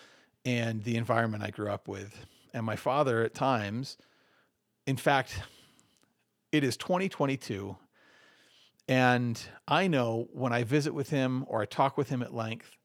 and 0.45 0.85
the 0.85 0.97
environment 0.97 1.43
I 1.43 1.51
grew 1.51 1.71
up 1.71 1.89
with. 1.89 2.27
And 2.53 2.67
my 2.67 2.77
father, 2.77 3.25
at 3.25 3.33
times, 3.33 3.97
in 4.87 4.99
fact, 4.99 5.41
it 6.53 6.63
is 6.63 6.77
2022. 6.77 7.75
And 8.87 9.41
I 9.67 9.89
know 9.89 10.29
when 10.35 10.53
I 10.53 10.63
visit 10.63 10.93
with 10.93 11.09
him 11.09 11.47
or 11.49 11.63
I 11.63 11.65
talk 11.65 11.97
with 11.97 12.11
him 12.11 12.23
at 12.23 12.35
length, 12.35 12.77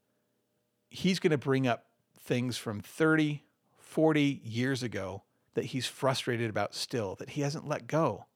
he's 0.89 1.19
going 1.19 1.31
to 1.31 1.38
bring 1.38 1.67
up 1.67 1.88
things 2.21 2.55
from 2.55 2.79
30, 2.79 3.43
40 3.79 4.41
years 4.45 4.81
ago 4.81 5.23
that 5.55 5.65
he's 5.65 5.88
frustrated 5.88 6.49
about 6.49 6.73
still, 6.73 7.15
that 7.15 7.31
he 7.31 7.41
hasn't 7.41 7.67
let 7.67 7.86
go. 7.86 8.27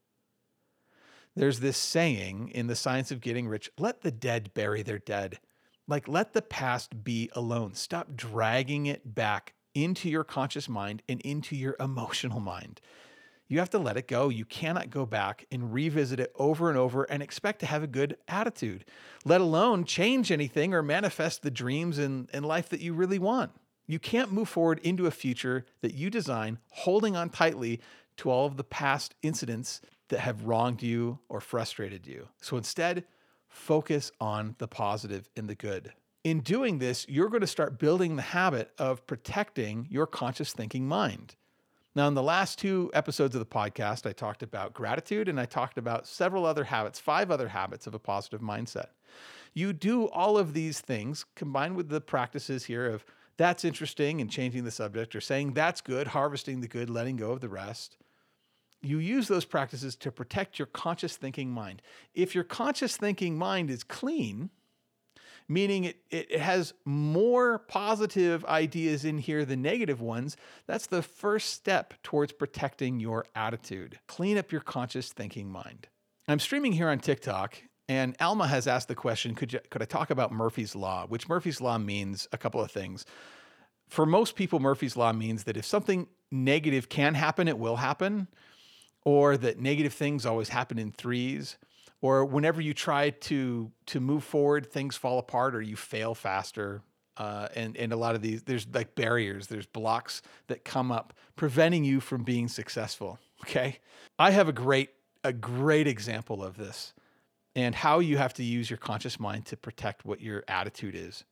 There's 1.36 1.60
this 1.60 1.76
saying 1.76 2.50
in 2.54 2.66
the 2.66 2.74
science 2.74 3.10
of 3.10 3.20
getting 3.20 3.46
rich 3.46 3.70
let 3.78 4.00
the 4.00 4.10
dead 4.10 4.54
bury 4.54 4.82
their 4.82 4.98
dead. 4.98 5.38
Like, 5.86 6.08
let 6.08 6.32
the 6.32 6.42
past 6.42 7.04
be 7.04 7.30
alone. 7.34 7.74
Stop 7.74 8.16
dragging 8.16 8.86
it 8.86 9.14
back 9.14 9.52
into 9.74 10.08
your 10.08 10.24
conscious 10.24 10.68
mind 10.68 11.02
and 11.08 11.20
into 11.20 11.54
your 11.54 11.76
emotional 11.78 12.40
mind. 12.40 12.80
You 13.48 13.60
have 13.60 13.70
to 13.70 13.78
let 13.78 13.96
it 13.96 14.08
go. 14.08 14.28
You 14.28 14.44
cannot 14.44 14.90
go 14.90 15.06
back 15.06 15.46
and 15.52 15.72
revisit 15.72 16.18
it 16.18 16.32
over 16.34 16.68
and 16.68 16.78
over 16.78 17.04
and 17.04 17.22
expect 17.22 17.60
to 17.60 17.66
have 17.66 17.82
a 17.82 17.86
good 17.86 18.16
attitude, 18.26 18.84
let 19.24 19.40
alone 19.40 19.84
change 19.84 20.32
anything 20.32 20.74
or 20.74 20.82
manifest 20.82 21.42
the 21.42 21.50
dreams 21.50 21.98
and, 21.98 22.28
in 22.32 22.42
life 22.42 22.68
that 22.70 22.80
you 22.80 22.92
really 22.94 23.20
want. 23.20 23.52
You 23.86 24.00
can't 24.00 24.32
move 24.32 24.48
forward 24.48 24.80
into 24.80 25.06
a 25.06 25.12
future 25.12 25.64
that 25.82 25.94
you 25.94 26.10
design 26.10 26.58
holding 26.70 27.14
on 27.14 27.30
tightly 27.30 27.80
to 28.18 28.30
all 28.30 28.46
of 28.46 28.56
the 28.56 28.64
past 28.64 29.14
incidents 29.22 29.80
that 30.08 30.20
have 30.20 30.44
wronged 30.44 30.82
you 30.82 31.18
or 31.28 31.40
frustrated 31.40 32.06
you. 32.06 32.28
So 32.40 32.56
instead, 32.56 33.04
focus 33.48 34.12
on 34.20 34.54
the 34.58 34.68
positive 34.68 35.28
and 35.36 35.48
the 35.48 35.54
good. 35.54 35.92
In 36.24 36.40
doing 36.40 36.78
this, 36.78 37.06
you're 37.08 37.28
going 37.28 37.40
to 37.40 37.46
start 37.46 37.78
building 37.78 38.16
the 38.16 38.22
habit 38.22 38.72
of 38.78 39.06
protecting 39.06 39.86
your 39.90 40.06
conscious 40.06 40.52
thinking 40.52 40.86
mind. 40.88 41.36
Now, 41.94 42.08
in 42.08 42.14
the 42.14 42.22
last 42.22 42.58
two 42.58 42.90
episodes 42.92 43.34
of 43.34 43.38
the 43.38 43.46
podcast, 43.46 44.06
I 44.06 44.12
talked 44.12 44.42
about 44.42 44.74
gratitude 44.74 45.28
and 45.28 45.40
I 45.40 45.46
talked 45.46 45.78
about 45.78 46.06
several 46.06 46.44
other 46.44 46.64
habits, 46.64 46.98
five 46.98 47.30
other 47.30 47.48
habits 47.48 47.86
of 47.86 47.94
a 47.94 47.98
positive 47.98 48.40
mindset. 48.40 48.88
You 49.54 49.72
do 49.72 50.08
all 50.08 50.36
of 50.36 50.52
these 50.52 50.80
things 50.80 51.24
combined 51.34 51.76
with 51.76 51.88
the 51.88 52.02
practices 52.02 52.64
here 52.64 52.86
of 52.86 53.04
that's 53.38 53.64
interesting 53.64 54.20
and 54.20 54.30
changing 54.30 54.64
the 54.64 54.70
subject, 54.70 55.14
or 55.14 55.20
saying 55.20 55.54
that's 55.54 55.80
good, 55.80 56.08
harvesting 56.08 56.60
the 56.60 56.68
good, 56.68 56.90
letting 56.90 57.16
go 57.16 57.32
of 57.32 57.40
the 57.40 57.48
rest 57.48 57.96
you 58.82 58.98
use 58.98 59.28
those 59.28 59.44
practices 59.44 59.96
to 59.96 60.12
protect 60.12 60.58
your 60.58 60.66
conscious 60.66 61.16
thinking 61.16 61.50
mind. 61.50 61.82
If 62.14 62.34
your 62.34 62.44
conscious 62.44 62.96
thinking 62.96 63.36
mind 63.36 63.70
is 63.70 63.82
clean, 63.82 64.50
meaning 65.48 65.84
it, 65.84 65.96
it 66.10 66.40
has 66.40 66.74
more 66.84 67.58
positive 67.58 68.44
ideas 68.44 69.04
in 69.04 69.18
here 69.18 69.44
than 69.44 69.62
negative 69.62 70.00
ones, 70.00 70.36
that's 70.66 70.86
the 70.86 71.02
first 71.02 71.50
step 71.50 71.94
towards 72.02 72.32
protecting 72.32 73.00
your 73.00 73.26
attitude. 73.34 73.98
Clean 74.06 74.38
up 74.38 74.52
your 74.52 74.60
conscious 74.60 75.12
thinking 75.12 75.50
mind. 75.50 75.88
I'm 76.28 76.40
streaming 76.40 76.72
here 76.72 76.88
on 76.88 76.98
TikTok, 76.98 77.56
and 77.88 78.16
Alma 78.20 78.48
has 78.48 78.66
asked 78.66 78.88
the 78.88 78.96
question 78.96 79.34
could, 79.34 79.52
you, 79.52 79.60
could 79.70 79.82
I 79.82 79.86
talk 79.86 80.10
about 80.10 80.32
Murphy's 80.32 80.74
Law? 80.74 81.06
Which 81.06 81.28
Murphy's 81.28 81.60
Law 81.60 81.78
means 81.78 82.26
a 82.32 82.38
couple 82.38 82.60
of 82.60 82.70
things. 82.70 83.04
For 83.88 84.04
most 84.04 84.34
people, 84.34 84.58
Murphy's 84.58 84.96
Law 84.96 85.12
means 85.12 85.44
that 85.44 85.56
if 85.56 85.64
something 85.64 86.08
negative 86.32 86.88
can 86.88 87.14
happen, 87.14 87.46
it 87.46 87.58
will 87.58 87.76
happen 87.76 88.26
or 89.06 89.36
that 89.36 89.60
negative 89.60 89.92
things 89.92 90.26
always 90.26 90.48
happen 90.48 90.80
in 90.80 90.90
threes, 90.90 91.56
or 92.02 92.24
whenever 92.24 92.60
you 92.60 92.74
try 92.74 93.10
to 93.10 93.70
to 93.86 94.00
move 94.00 94.24
forward, 94.24 94.66
things 94.66 94.96
fall 94.96 95.18
apart 95.18 95.54
or 95.54 95.62
you 95.62 95.76
fail 95.76 96.14
faster. 96.14 96.82
Uh, 97.16 97.48
and 97.54 97.76
and 97.76 97.92
a 97.92 97.96
lot 97.96 98.14
of 98.14 98.20
these 98.20 98.42
there's 98.42 98.66
like 98.74 98.94
barriers, 98.96 99.46
there's 99.46 99.64
blocks 99.64 100.22
that 100.48 100.64
come 100.64 100.90
up 100.90 101.14
preventing 101.36 101.84
you 101.84 102.00
from 102.00 102.24
being 102.24 102.48
successful. 102.48 103.18
Okay, 103.44 103.78
I 104.18 104.32
have 104.32 104.48
a 104.48 104.52
great 104.52 104.90
a 105.22 105.32
great 105.32 105.86
example 105.86 106.42
of 106.42 106.56
this 106.56 106.92
and 107.54 107.74
how 107.76 108.00
you 108.00 108.18
have 108.18 108.34
to 108.34 108.42
use 108.42 108.68
your 108.68 108.76
conscious 108.76 109.18
mind 109.20 109.46
to 109.46 109.56
protect 109.56 110.04
what 110.04 110.20
your 110.20 110.44
attitude 110.48 110.96
is. 110.96 111.24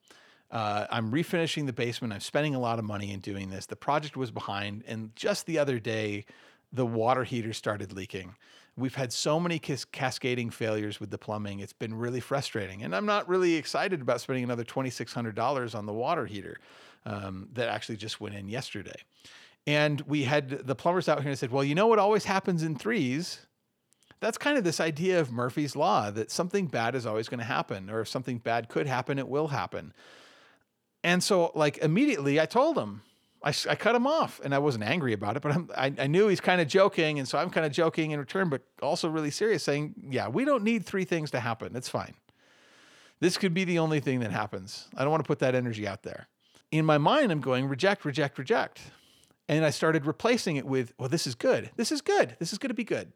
Uh, 0.51 0.87
I'm 0.91 1.11
refinishing 1.11 1.67
the 1.67 1.73
basement. 1.73 2.13
I'm 2.13 2.21
spending 2.21 2.55
a 2.55 2.61
lot 2.61 2.79
of 2.79 2.85
money 2.85 3.13
in 3.13 3.19
doing 3.19 3.51
this. 3.51 3.67
The 3.67 3.77
project 3.77 4.17
was 4.17 4.31
behind, 4.31 4.85
and 4.87 5.15
just 5.17 5.47
the 5.47 5.59
other 5.59 5.81
day, 5.81 6.25
the 6.75 6.85
water 6.85 7.25
heater 7.25 7.53
started 7.53 7.93
leaking. 7.93 8.35
We've 8.77 8.95
had 8.95 9.13
so 9.13 9.39
many 9.39 9.61
cas- 9.61 9.85
cascading 9.85 10.51
failures 10.51 10.99
with 10.99 11.11
the 11.11 11.19
plumbing. 11.19 11.61
It's 11.61 11.73
been 11.73 11.95
really 11.95 12.21
frustrating. 12.21 12.83
And 12.83 12.95
I'm 12.95 13.07
not 13.07 13.29
really 13.29 13.55
excited 13.55 14.01
about 14.01 14.21
spending 14.21 14.43
another 14.43 14.65
$2,600 14.65 15.75
on 15.75 15.87
the 15.87 15.93
water 15.93 16.27
heater 16.27 16.59
um, 17.07 17.49
that 17.53 17.69
actually 17.69 17.97
just 17.97 18.21
went 18.21 18.35
in 18.35 18.49
yesterday. 18.49 19.01
And 19.67 20.01
we 20.03 20.25
had 20.25 20.67
the 20.67 20.75
plumbers 20.75 21.09
out 21.09 21.21
here 21.21 21.31
and 21.31 21.39
said, 21.39 21.53
well, 21.53 21.63
you 21.63 21.77
know 21.77 21.87
what 21.87 22.01
always 22.01 22.25
happens 22.25 22.65
in 22.65 22.77
threes? 22.77 23.47
That's 24.21 24.37
kind 24.37 24.59
of 24.59 24.65
this 24.65 24.81
idea 24.81 25.21
of 25.21 25.31
Murphy's 25.31 25.77
Law 25.77 26.11
that 26.11 26.31
something 26.31 26.67
bad 26.67 26.95
is 26.95 27.07
always 27.07 27.29
going 27.29 27.39
to 27.39 27.45
happen, 27.45 27.91
or 27.91 28.01
if 28.01 28.09
something 28.09 28.39
bad 28.39 28.69
could 28.69 28.87
happen, 28.87 29.19
it 29.19 29.29
will 29.29 29.49
happen. 29.49 29.93
And 31.03 31.23
so, 31.23 31.53
like, 31.55 31.79
immediately 31.79 32.41
I 32.41 32.47
told 32.47 32.77
him, 32.79 33.03
I, 33.45 33.53
I 33.69 33.75
cut 33.77 33.95
him 33.95 34.07
off 34.07 34.41
and 34.43 34.55
I 34.55 34.59
wasn't 34.59 34.85
angry 34.85 35.13
about 35.13 35.37
it, 35.37 35.43
but 35.43 35.53
I'm, 35.53 35.71
I, 35.77 35.93
I 35.99 36.07
knew 36.07 36.29
he's 36.29 36.41
kind 36.41 36.61
of 36.63 36.67
joking. 36.67 37.19
And 37.19 37.29
so 37.29 37.39
I'm 37.39 37.51
kind 37.51 37.67
of 37.67 37.73
joking 37.73 38.13
in 38.13 38.19
return, 38.19 38.49
but 38.49 38.63
also 38.83 39.09
really 39.09 39.31
serious, 39.31 39.63
saying, 39.63 39.95
yeah, 40.09 40.29
we 40.29 40.47
don't 40.47 40.65
need 40.65 40.87
three 40.87 41.05
things 41.05 41.31
to 41.33 41.41
happen. 41.41 41.77
It's 41.77 41.89
fine. 41.89 42.15
This 43.21 43.37
could 43.37 43.53
be 43.53 43.65
the 43.65 43.79
only 43.79 44.01
thing 44.01 44.21
that 44.21 44.33
happens. 44.33 44.89
I 44.97 45.03
don't 45.03 45.11
want 45.11 45.23
to 45.23 45.29
put 45.29 45.39
that 45.41 45.55
energy 45.55 45.87
out 45.87 46.03
there. 46.03 46.27
In 46.73 46.85
my 46.85 46.99
mind, 46.99 47.31
I'm 47.31 47.41
going 47.41 47.69
reject, 47.69 48.05
reject, 48.05 48.39
reject. 48.39 48.81
And 49.47 49.65
I 49.65 49.71
started 49.71 50.07
replacing 50.07 50.57
it 50.57 50.65
with, 50.65 50.95
well, 50.99 51.11
this 51.11 51.27
is 51.27 51.35
good. 51.35 51.71
This 51.77 51.93
is 51.93 52.01
good. 52.01 52.37
This 52.39 52.51
is 52.53 52.59
going 52.59 52.71
to 52.71 52.75
be 52.75 52.85
good. 52.85 53.13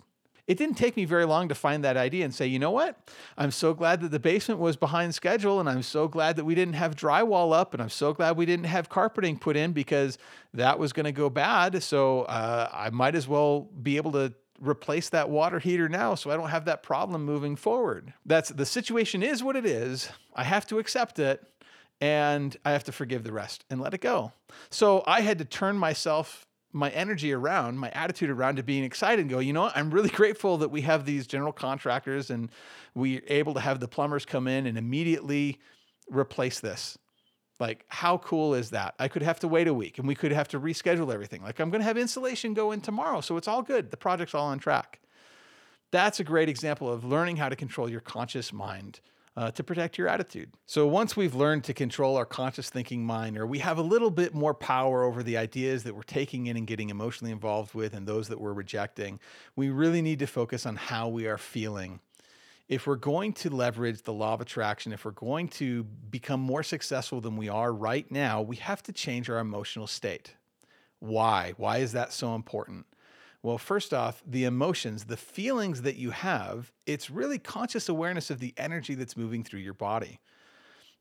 It 0.49 0.57
didn't 0.57 0.77
take 0.77 0.97
me 0.97 1.05
very 1.05 1.27
long 1.27 1.49
to 1.51 1.55
find 1.55 1.85
that 1.85 1.99
idea 1.99 2.25
and 2.25 2.35
say, 2.35 2.47
you 2.47 2.59
know 2.59 2.71
what? 2.71 2.99
I'm 3.37 3.51
so 3.51 3.75
glad 3.75 4.01
that 4.01 4.11
the 4.11 4.19
basement 4.19 4.59
was 4.59 4.77
behind 4.77 5.15
schedule, 5.15 5.61
and 5.61 5.69
I'm 5.69 5.83
so 5.83 6.09
glad 6.09 6.37
that 6.37 6.45
we 6.45 6.55
didn't 6.55 6.75
have 6.75 6.97
drywall 6.97 7.55
up, 7.55 7.75
and 7.75 7.83
I'm 7.83 7.91
so 7.91 8.15
glad 8.15 8.37
we 8.37 8.47
didn't 8.47 8.65
have 8.65 8.89
carpeting 8.89 9.39
put 9.39 9.57
in 9.57 9.73
because 9.73 10.17
that 10.55 10.79
was 10.79 10.95
going 10.95 11.05
to 11.05 11.13
go 11.13 11.29
bad. 11.29 11.83
So 11.83 12.23
uh, 12.23 12.71
I 12.73 12.89
might 12.89 13.15
as 13.15 13.29
well 13.29 13.69
be 13.83 13.99
able 13.99 14.13
to 14.13 14.33
replace 14.61 15.11
that 15.11 15.31
water 15.31 15.61
heater 15.61 15.89
now 15.89 16.17
so 16.17 16.31
I 16.31 16.37
don't 16.37 16.49
have 16.49 16.65
that 16.65 16.83
problem 16.83 17.25
moving 17.25 17.55
forward. 17.55 18.13
That's 18.27 18.49
the 18.49 18.67
situation 18.67 19.23
is 19.23 19.41
what 19.41 19.55
it 19.55 19.65
is. 19.65 20.11
I 20.35 20.43
have 20.43 20.67
to 20.69 20.81
accept 20.81 21.21
it 21.21 21.47
and 22.01 22.57
I 22.65 22.73
have 22.73 22.83
to 22.85 22.93
forgive 22.93 23.23
the 23.23 23.33
rest 23.33 23.65
and 23.71 23.81
let 23.81 23.95
it 23.95 24.01
go. 24.01 24.33
So 24.71 25.05
I 25.07 25.21
had 25.21 25.39
to 25.39 25.45
turn 25.45 25.77
myself 25.77 26.48
my 26.73 26.91
energy 26.91 27.33
around, 27.33 27.79
my 27.79 27.91
attitude 27.91 28.31
around 28.31 28.57
to 28.57 28.63
being 28.63 28.85
excited 28.85 29.21
and 29.21 29.31
go, 29.31 29.39
you 29.39 29.53
know 29.53 29.63
what? 29.63 29.77
I'm 29.77 29.91
really 29.91 30.09
grateful 30.21 30.59
that 30.59 30.71
we 30.71 30.83
have 30.83 31.05
these 31.05 31.27
general 31.27 31.53
contractors 31.53 32.31
and 32.31 32.51
we're 32.95 33.23
able 33.29 33.55
to 33.55 33.61
have 33.61 33.81
the 33.81 33.89
plumbers 33.89 34.25
come 34.25 34.47
in 34.47 34.67
and 34.67 34.77
immediately 34.77 35.59
replace 36.09 36.61
this. 36.61 36.99
Like, 37.61 37.85
how 37.89 38.19
cool 38.19 38.55
is 38.55 38.71
that? 38.71 38.95
I 38.99 39.09
could 39.09 39.23
have 39.23 39.41
to 39.41 39.49
wait 39.49 39.67
a 39.67 39.75
week 39.75 39.99
and 39.99 40.07
we 40.07 40.15
could 40.15 40.31
have 40.31 40.49
to 40.49 40.61
reschedule 40.61 41.13
everything. 41.13 41.43
Like, 41.43 41.59
I'm 41.59 41.71
going 41.71 41.81
to 41.81 41.87
have 41.87 41.99
insulation 41.99 42.55
go 42.55 42.71
in 42.71 42.81
tomorrow. 42.81 43.21
So 43.21 43.37
it's 43.37 43.49
all 43.49 43.63
good. 43.63 43.91
The 43.91 43.97
project's 43.97 44.35
all 44.35 44.47
on 44.47 44.59
track. 44.59 45.01
That's 45.91 46.21
a 46.21 46.25
great 46.25 46.49
example 46.49 46.93
of 46.93 47.05
learning 47.05 47.37
how 47.37 47.49
to 47.49 47.57
control 47.57 47.91
your 47.91 48.01
conscious 48.01 48.53
mind 48.53 49.01
uh, 49.39 49.53
to 49.53 49.63
protect 49.63 49.97
your 49.97 50.09
attitude. 50.09 50.51
So 50.67 50.89
once 50.89 51.17
we've 51.17 51.37
learned 51.37 51.63
to 51.65 51.73
control 51.73 52.17
our 52.17 52.25
conscious 52.25 52.71
thinking 52.71 53.05
mind, 53.05 53.39
or 53.39 53.47
we 53.47 53.61
have 53.61 53.79
a 53.79 53.83
little 53.83 54.11
bit 54.11 54.35
more 54.35 54.53
power 54.53 55.05
over 55.05 55.23
the 55.23 55.37
ideas 55.37 55.85
that 55.85 55.95
we're 55.95 56.03
taking 56.03 56.49
in 56.49 56.57
and 56.57 56.67
getting 56.67 56.91
emotionally 56.91 57.31
involved 57.31 57.73
with 57.73 57.95
and 57.95 58.05
those 58.05 58.27
that 58.29 58.41
we're 58.41 58.53
rejecting, 58.53 59.21
we 59.55 59.71
really 59.71 60.03
need 60.03 60.19
to 60.19 60.27
focus 60.27 60.67
on 60.67 60.75
how 60.75 61.07
we 61.07 61.29
are 61.29 61.39
feeling. 61.39 62.01
If 62.69 62.89
we're 62.89 62.97
going 62.97 63.33
to 63.35 63.51
leverage 63.51 64.03
the 64.03 64.13
law 64.13 64.35
of 64.35 64.41
attraction, 64.41 64.93
if 64.93 65.05
we're 65.05 65.13
going 65.13 65.47
to 65.51 65.85
become 65.85 66.41
more 66.41 66.65
successful 66.65 67.21
than 67.21 67.37
we 67.37 67.49
are 67.49 67.73
right 67.73 68.11
now, 68.11 68.43
we 68.43 68.57
have 68.57 68.83
to 68.83 68.93
change 68.93 69.31
our 69.31 69.39
emotional 69.39 69.87
state. 69.87 70.35
Why? 70.99 71.55
Why 71.57 71.79
is 71.79 71.93
that 71.93 72.13
so 72.13 72.35
important? 72.35 72.87
Well, 73.43 73.59
first 73.59 73.95
off, 73.95 74.23
the 74.27 74.45
emotions, 74.45 75.05
the 75.05 75.17
feelings 75.17 75.83
that 75.83 75.97
you 75.97 76.11
have, 76.11 76.73
it's 76.87 77.09
really 77.09 77.39
conscious 77.39 77.89
awareness 77.89 78.31
of 78.31 78.41
the 78.41 78.53
energy 78.57 78.95
that's 78.95 79.17
moving 79.17 79.45
through 79.45 79.61
your 79.61 79.75
body. 79.75 80.19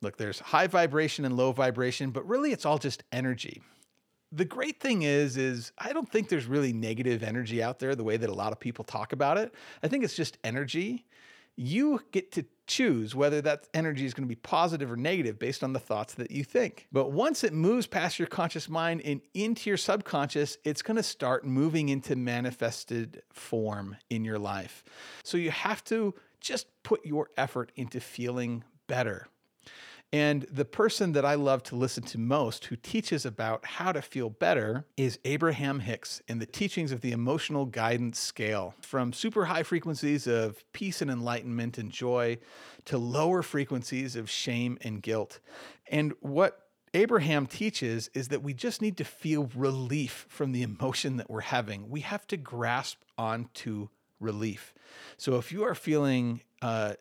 Look, 0.02 0.17
there's 0.17 0.39
high 0.39 0.67
vibration 0.67 1.26
and 1.26 1.36
low 1.36 1.52
vibration, 1.52 2.12
but 2.12 2.28
really 2.28 2.52
it's 2.52 2.65
all 2.65 2.78
just 2.78 3.04
energy. 3.12 3.63
The 4.32 4.45
great 4.45 4.80
thing 4.80 5.02
is 5.04 5.38
is 5.38 5.71
I 5.78 5.93
don't 5.93 6.10
think 6.10 6.30
there's 6.30 6.45
really 6.45 6.73
negative 6.73 7.23
energy 7.23 7.63
out 7.63 7.80
there 7.80 7.95
the 7.95 8.04
way 8.04 8.17
that 8.17 8.30
a 8.30 8.34
lot 8.34 8.52
of 8.52 8.60
people 8.60 8.84
talk 8.84 9.13
about 9.13 9.38
it. 9.38 9.56
I 9.82 9.88
think 9.88 10.04
it's 10.04 10.15
just 10.15 10.38
energy 10.43 11.06
you 11.58 12.02
get 12.12 12.32
to 12.34 12.45
choose 12.67 13.15
whether 13.15 13.41
that 13.41 13.67
energy 13.73 14.06
is 14.06 14.13
going 14.13 14.27
to 14.27 14.30
be 14.30 14.36
positive 14.36 14.91
or 14.91 14.97
negative 14.97 15.39
based 15.39 15.63
on 15.63 15.73
the 15.73 15.80
thoughts 15.80 16.13
that 16.15 16.32
you 16.32 16.43
think. 16.43 16.88
But 16.91 17.12
once 17.12 17.43
it 17.43 17.53
moves 17.53 17.88
past 17.88 18.19
your 18.19 18.27
conscious 18.27 18.69
mind 18.69 19.01
and 19.03 19.21
into 19.34 19.69
your 19.69 19.77
subconscious, 19.77 20.58
it's 20.63 20.82
going 20.82 20.97
to 20.97 21.03
start 21.03 21.45
moving 21.45 21.89
into 21.89 22.15
manifested 22.15 23.23
form 23.32 23.97
in 24.10 24.23
your 24.25 24.39
life. 24.39 24.84
So 25.23 25.38
you 25.38 25.51
have 25.51 25.84
to 25.86 26.13
just 26.39 26.67
put 26.84 27.06
your 27.06 27.30
effort 27.38 27.71
into 27.75 27.99
feeling 27.99 28.63
better. 28.88 29.27
And 30.13 30.43
the 30.43 30.63
person 30.63 31.12
that 31.13 31.26
I 31.26 31.36
love 31.36 31.63
to 31.63 31.76
listen 31.76 32.04
to 32.04 32.17
most 32.17 32.65
who 32.65 32.78
teaches 32.78 33.26
about 33.26 33.65
how 33.65 33.91
to 33.91 34.02
feel 34.02 34.30
better 34.30 34.86
is 34.96 35.20
Abraham 35.26 35.82
Hicks 35.82 36.22
in 36.30 36.39
the 36.39 36.46
teachings 36.46 36.93
of 36.93 37.02
the 37.02 37.12
emotional 37.12 37.65
guidance 37.65 38.17
scale 38.17 38.74
from 38.82 39.12
super 39.12 39.46
high 39.46 39.63
frequencies 39.63 40.26
of 40.26 40.63
peace 40.72 41.02
and 41.02 41.12
enlightenment 41.12 41.78
and 41.78 41.91
joy 41.91 42.38
to 42.86 42.98
lower 42.98 43.43
frequencies 43.43 44.15
of 44.15 44.30
shame 44.30 44.78
and 44.82 45.02
guilt. 45.02 45.41
And 45.89 46.13
what 46.22 46.67
Abraham 46.93 47.46
teaches 47.46 48.10
is 48.13 48.30
that 48.30 48.41
we 48.41 48.54
just 48.54 48.82
need 48.82 48.96
to 48.98 49.04
feel 49.04 49.50
relief 49.56 50.26
from 50.30 50.54
the 50.54 50.63
emotion 50.63 51.17
that 51.17 51.30
we're 51.30 51.41
having. 51.41 51.89
We 51.89 52.00
have 52.00 52.26
to 52.28 52.38
grasp 52.38 53.00
onto 53.17 53.89
relief. 54.19 54.73
So 55.17 55.36
if 55.36 55.51
you 55.51 55.63
are 55.63 55.75
feeling 55.75 56.41
uh, 56.62 56.93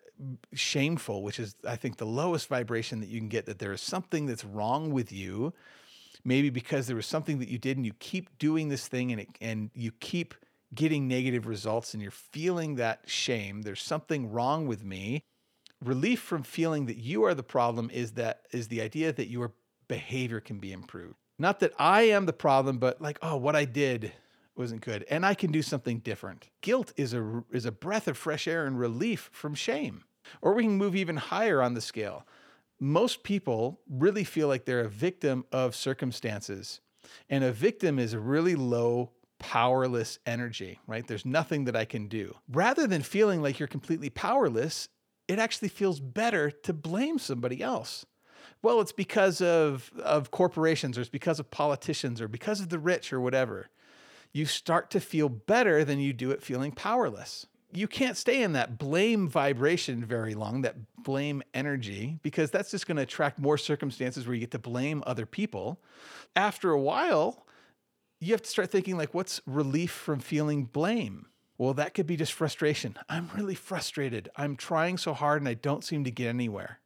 shameful, 0.53 1.23
which 1.23 1.39
is, 1.39 1.57
I 1.67 1.77
think, 1.77 1.97
the 1.97 2.07
lowest 2.07 2.49
vibration 2.49 3.01
that 3.01 3.09
you 3.09 3.19
can 3.19 3.29
get, 3.29 3.47
that 3.47 3.59
there 3.59 3.73
is 3.73 3.81
something 3.81 4.27
that's 4.27 4.45
wrong 4.45 4.91
with 4.91 5.13
you, 5.13 5.53
maybe 6.25 6.51
because 6.51 6.87
there 6.87 6.97
was 6.97 7.07
something 7.07 7.39
that 7.39 7.49
you 7.49 7.59
did 7.59 7.77
and 7.77 7.87
you 7.87 7.95
keep 7.99 8.39
doing 8.39 8.69
this 8.69 8.89
thing 8.89 9.13
and, 9.13 9.21
it, 9.21 9.29
and 9.41 9.71
you 9.75 9.93
keep 9.93 10.35
getting 10.75 11.07
negative 11.07 11.47
results 11.47 11.95
and 11.95 12.03
you're 12.03 12.11
feeling 12.11 12.75
that 12.77 13.01
shame, 13.07 13.63
there's 13.63 13.83
something 13.83 14.31
wrong 14.31 14.67
with 14.67 14.85
me. 14.85 15.23
Relief 15.85 16.21
from 16.21 16.43
feeling 16.43 16.87
that 16.87 16.97
you 16.97 17.25
are 17.25 17.35
the 17.35 17.43
problem 17.43 17.91
is 17.93 18.13
that 18.13 18.43
is 18.51 18.69
the 18.69 18.81
idea 18.81 19.13
that 19.13 19.29
your 19.29 19.53
behavior 19.89 20.41
can 20.41 20.59
be 20.59 20.73
improved. 20.73 21.15
Not 21.39 21.61
that 21.61 21.73
I 21.79 22.03
am 22.03 22.27
the 22.27 22.33
problem, 22.33 22.79
but 22.79 23.01
like, 23.01 23.19
oh, 23.23 23.37
what 23.37 23.55
I 23.55 23.67
did 23.67 24.13
wasn't 24.57 24.81
good. 24.81 25.05
And 25.11 25.25
i 25.25 25.35
can 25.35 25.53
do 25.53 25.63
something 25.63 25.99
different. 25.99 26.49
Guilt 26.61 26.93
is 26.97 27.15
a 27.15 27.45
is 27.51 27.67
a 27.67 27.73
breath 27.73 28.09
of 28.09 28.17
fresh 28.17 28.47
air 28.49 28.67
and 28.67 28.79
relief 28.79 29.31
from 29.33 29.55
shame. 29.55 30.05
Or 30.43 30.55
we 30.55 30.65
can 30.65 30.77
move 30.77 30.97
even 30.97 31.17
higher 31.17 31.63
on 31.63 31.75
the 31.75 31.81
scale. 31.81 32.27
Most 32.81 33.23
people 33.23 33.81
really 33.89 34.25
feel 34.25 34.49
like 34.49 34.65
they're 34.65 34.81
a 34.81 34.89
victim 34.89 35.45
of 35.53 35.75
circumstances. 35.75 36.81
And 37.31 37.45
a 37.45 37.53
victim 37.53 37.99
is 37.99 38.13
a 38.13 38.21
really 38.21 38.57
low 38.57 39.13
powerless 39.39 40.19
energy 40.27 40.79
right? 40.87 41.07
There's 41.07 41.27
nothing 41.27 41.65
that 41.67 41.77
i 41.77 41.85
can 41.85 42.09
do. 42.09 42.35
Rather 42.51 42.87
than 42.87 43.03
feeling 43.03 43.43
like 43.43 43.59
you're 43.59 43.69
completely 43.69 44.11
powerless 44.11 44.89
it 45.29 45.39
actually 45.39 45.69
feels 45.69 45.99
better 45.99 46.51
to 46.53 46.73
blame 46.73 47.19
somebody 47.19 47.61
else. 47.63 48.07
Well 48.63 48.81
it's 48.81 48.93
because 48.93 49.41
of 49.41 49.91
of 50.03 50.31
corporations 50.31 50.97
or 50.97 51.03
it's 51.03 51.11
because 51.11 51.39
of 51.39 51.51
politicians 51.51 52.21
or 52.21 52.29
because 52.29 52.61
of 52.61 52.71
the 52.71 52.79
rich 52.79 53.13
or 53.13 53.21
whatever 53.21 53.69
you 54.37 54.45
start 54.45 54.91
to 54.91 55.01
feel 55.01 55.31
better 55.31 55.83
than 55.83 55.99
you 55.99 56.13
do 56.13 56.31
at 56.31 56.43
feeling 56.43 56.71
powerless. 56.71 57.47
You 57.73 57.89
can't 57.89 58.19
stay 58.19 58.43
in 58.43 58.53
that 58.53 58.77
blame 58.77 59.29
vibration 59.29 60.05
very 60.05 60.35
long, 60.35 60.61
that 60.61 60.77
blame 61.03 61.43
energy, 61.55 62.19
because 62.23 62.51
that's 62.51 62.71
just 62.71 62.87
going 62.87 62.99
to 62.99 63.03
attract 63.03 63.39
more 63.39 63.57
circumstances 63.57 64.27
where 64.27 64.35
you 64.35 64.41
get 64.41 64.51
to 64.51 64.59
blame 64.59 65.03
other 65.07 65.25
people. 65.25 65.81
After 66.37 66.71
a 66.71 66.81
while, 66.81 67.47
you 68.21 68.33
have 68.33 68.43
to 68.43 68.51
start 68.51 68.71
thinking 68.71 68.99
like 68.99 69.15
what's 69.15 69.41
relief 69.47 69.91
from 69.91 70.21
feeling 70.21 70.67
blame? 70.67 71.27
Well, 71.57 71.73
that 71.73 71.95
could 71.95 72.07
be 72.07 72.17
just 72.17 72.35
frustration. 72.35 72.99
I'm 73.09 73.31
really 73.35 73.55
frustrated. 73.55 74.29
I'm 74.37 74.57
trying 74.57 74.99
so 74.99 75.15
hard 75.15 75.41
and 75.41 75.49
I 75.49 75.55
don't 75.55 75.83
seem 75.83 76.05
to 76.05 76.11
get 76.11 76.29
anywhere. 76.29 76.81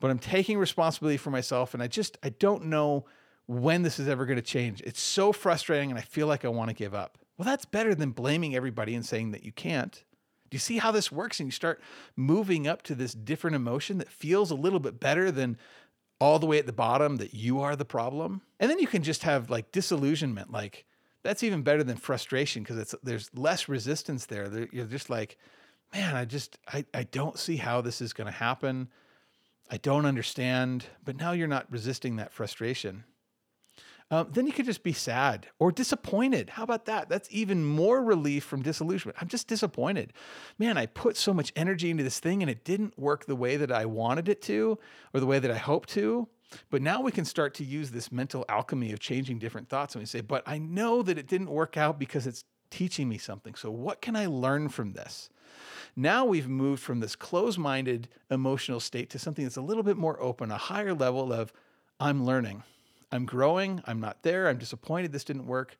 But 0.00 0.10
I'm 0.10 0.18
taking 0.18 0.58
responsibility 0.58 1.18
for 1.18 1.30
myself 1.30 1.74
and 1.74 1.82
I 1.82 1.86
just 1.86 2.16
I 2.22 2.30
don't 2.30 2.64
know 2.64 3.04
when 3.46 3.82
this 3.82 3.98
is 3.98 4.08
ever 4.08 4.26
going 4.26 4.36
to 4.36 4.42
change. 4.42 4.80
It's 4.82 5.00
so 5.00 5.32
frustrating 5.32 5.90
and 5.90 5.98
I 5.98 6.02
feel 6.02 6.26
like 6.26 6.44
I 6.44 6.48
want 6.48 6.70
to 6.70 6.74
give 6.74 6.94
up. 6.94 7.18
Well, 7.36 7.46
that's 7.46 7.64
better 7.64 7.94
than 7.94 8.10
blaming 8.10 8.54
everybody 8.54 8.94
and 8.94 9.04
saying 9.04 9.32
that 9.32 9.44
you 9.44 9.52
can't. 9.52 10.04
Do 10.50 10.54
you 10.54 10.60
see 10.60 10.78
how 10.78 10.92
this 10.92 11.10
works? 11.10 11.40
And 11.40 11.46
you 11.46 11.50
start 11.52 11.80
moving 12.14 12.68
up 12.68 12.82
to 12.82 12.94
this 12.94 13.14
different 13.14 13.56
emotion 13.56 13.98
that 13.98 14.10
feels 14.10 14.50
a 14.50 14.54
little 14.54 14.80
bit 14.80 15.00
better 15.00 15.30
than 15.30 15.56
all 16.20 16.38
the 16.38 16.46
way 16.46 16.58
at 16.58 16.66
the 16.66 16.72
bottom 16.72 17.16
that 17.16 17.34
you 17.34 17.60
are 17.60 17.74
the 17.74 17.84
problem. 17.84 18.42
And 18.60 18.70
then 18.70 18.78
you 18.78 18.86
can 18.86 19.02
just 19.02 19.22
have 19.22 19.50
like 19.50 19.72
disillusionment. 19.72 20.52
Like 20.52 20.84
that's 21.24 21.42
even 21.42 21.62
better 21.62 21.82
than 21.82 21.96
frustration 21.96 22.62
because 22.62 22.78
it's 22.78 22.94
there's 23.02 23.30
less 23.34 23.68
resistance 23.68 24.26
there. 24.26 24.68
You're 24.72 24.86
just 24.86 25.10
like, 25.10 25.38
man, 25.92 26.14
I 26.14 26.26
just 26.26 26.58
I, 26.68 26.84
I 26.92 27.04
don't 27.04 27.38
see 27.38 27.56
how 27.56 27.80
this 27.80 28.00
is 28.00 28.12
going 28.12 28.26
to 28.26 28.32
happen. 28.32 28.88
I 29.70 29.78
don't 29.78 30.06
understand. 30.06 30.84
But 31.04 31.16
now 31.16 31.32
you're 31.32 31.48
not 31.48 31.66
resisting 31.72 32.16
that 32.16 32.32
frustration 32.32 33.04
Um, 34.12 34.28
then 34.30 34.46
you 34.46 34.52
could 34.52 34.66
just 34.66 34.82
be 34.82 34.92
sad 34.92 35.46
or 35.58 35.72
disappointed. 35.72 36.50
How 36.50 36.64
about 36.64 36.84
that? 36.84 37.08
That's 37.08 37.28
even 37.32 37.64
more 37.64 38.02
relief 38.02 38.44
from 38.44 38.60
disillusionment. 38.60 39.16
I'm 39.18 39.28
just 39.28 39.48
disappointed. 39.48 40.12
Man, 40.58 40.76
I 40.76 40.84
put 40.84 41.16
so 41.16 41.32
much 41.32 41.50
energy 41.56 41.90
into 41.90 42.04
this 42.04 42.20
thing 42.20 42.42
and 42.42 42.50
it 42.50 42.62
didn't 42.62 42.98
work 42.98 43.24
the 43.24 43.34
way 43.34 43.56
that 43.56 43.72
I 43.72 43.86
wanted 43.86 44.28
it 44.28 44.42
to 44.42 44.78
or 45.14 45.20
the 45.20 45.24
way 45.24 45.38
that 45.38 45.50
I 45.50 45.56
hoped 45.56 45.88
to. 45.90 46.28
But 46.68 46.82
now 46.82 47.00
we 47.00 47.10
can 47.10 47.24
start 47.24 47.54
to 47.54 47.64
use 47.64 47.90
this 47.90 48.12
mental 48.12 48.44
alchemy 48.50 48.92
of 48.92 49.00
changing 49.00 49.38
different 49.38 49.70
thoughts. 49.70 49.94
And 49.94 50.02
we 50.02 50.06
say, 50.06 50.20
but 50.20 50.42
I 50.46 50.58
know 50.58 51.02
that 51.02 51.16
it 51.16 51.26
didn't 51.26 51.48
work 51.48 51.78
out 51.78 51.98
because 51.98 52.26
it's 52.26 52.44
teaching 52.68 53.08
me 53.08 53.16
something. 53.16 53.54
So, 53.54 53.70
what 53.70 54.02
can 54.02 54.14
I 54.14 54.26
learn 54.26 54.68
from 54.68 54.92
this? 54.92 55.30
Now 55.96 56.26
we've 56.26 56.48
moved 56.48 56.82
from 56.82 57.00
this 57.00 57.16
closed 57.16 57.58
minded 57.58 58.08
emotional 58.30 58.80
state 58.80 59.08
to 59.10 59.18
something 59.18 59.44
that's 59.44 59.56
a 59.56 59.62
little 59.62 59.82
bit 59.82 59.96
more 59.96 60.20
open, 60.22 60.50
a 60.50 60.58
higher 60.58 60.92
level 60.92 61.32
of 61.32 61.50
I'm 61.98 62.26
learning. 62.26 62.62
I'm 63.12 63.26
growing. 63.26 63.82
I'm 63.86 64.00
not 64.00 64.22
there. 64.22 64.48
I'm 64.48 64.58
disappointed 64.58 65.12
this 65.12 65.24
didn't 65.24 65.46
work. 65.46 65.76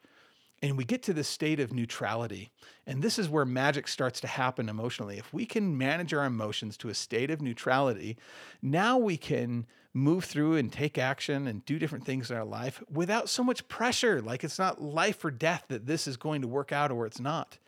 And 0.62 0.79
we 0.79 0.85
get 0.85 1.03
to 1.05 1.12
this 1.12 1.27
state 1.27 1.59
of 1.59 1.73
neutrality. 1.73 2.53
And 2.87 3.03
this 3.03 3.18
is 3.18 3.29
where 3.29 3.45
magic 3.45 3.88
starts 3.88 4.21
to 4.21 4.29
happen 4.29 4.68
emotionally. 4.68 5.18
If 5.18 5.33
we 5.35 5.45
can 5.45 5.77
manage 5.77 6.14
our 6.14 6.25
emotions 6.25 6.77
to 6.79 6.88
a 6.88 6.95
state 6.95 7.33
of 7.33 7.42
neutrality, 7.42 8.16
now 8.61 8.97
we 8.97 9.16
can 9.16 9.66
move 9.92 10.25
through 10.25 10.57
and 10.57 10.73
take 10.73 10.99
action 10.99 11.49
and 11.49 11.64
do 11.64 11.79
different 11.79 12.05
things 12.05 12.31
in 12.31 12.37
our 12.37 12.45
life 12.45 12.83
without 12.90 13.29
so 13.29 13.42
much 13.42 13.66
pressure. 13.66 14.23
Like 14.23 14.45
it's 14.45 14.59
not 14.59 14.81
life 14.81 15.25
or 15.25 15.33
death 15.33 15.64
that 15.68 15.87
this 15.87 16.07
is 16.07 16.16
going 16.16 16.42
to 16.42 16.49
work 16.49 16.71
out 16.71 16.92
or 16.92 17.07
it's 17.07 17.21
not. 17.21 17.59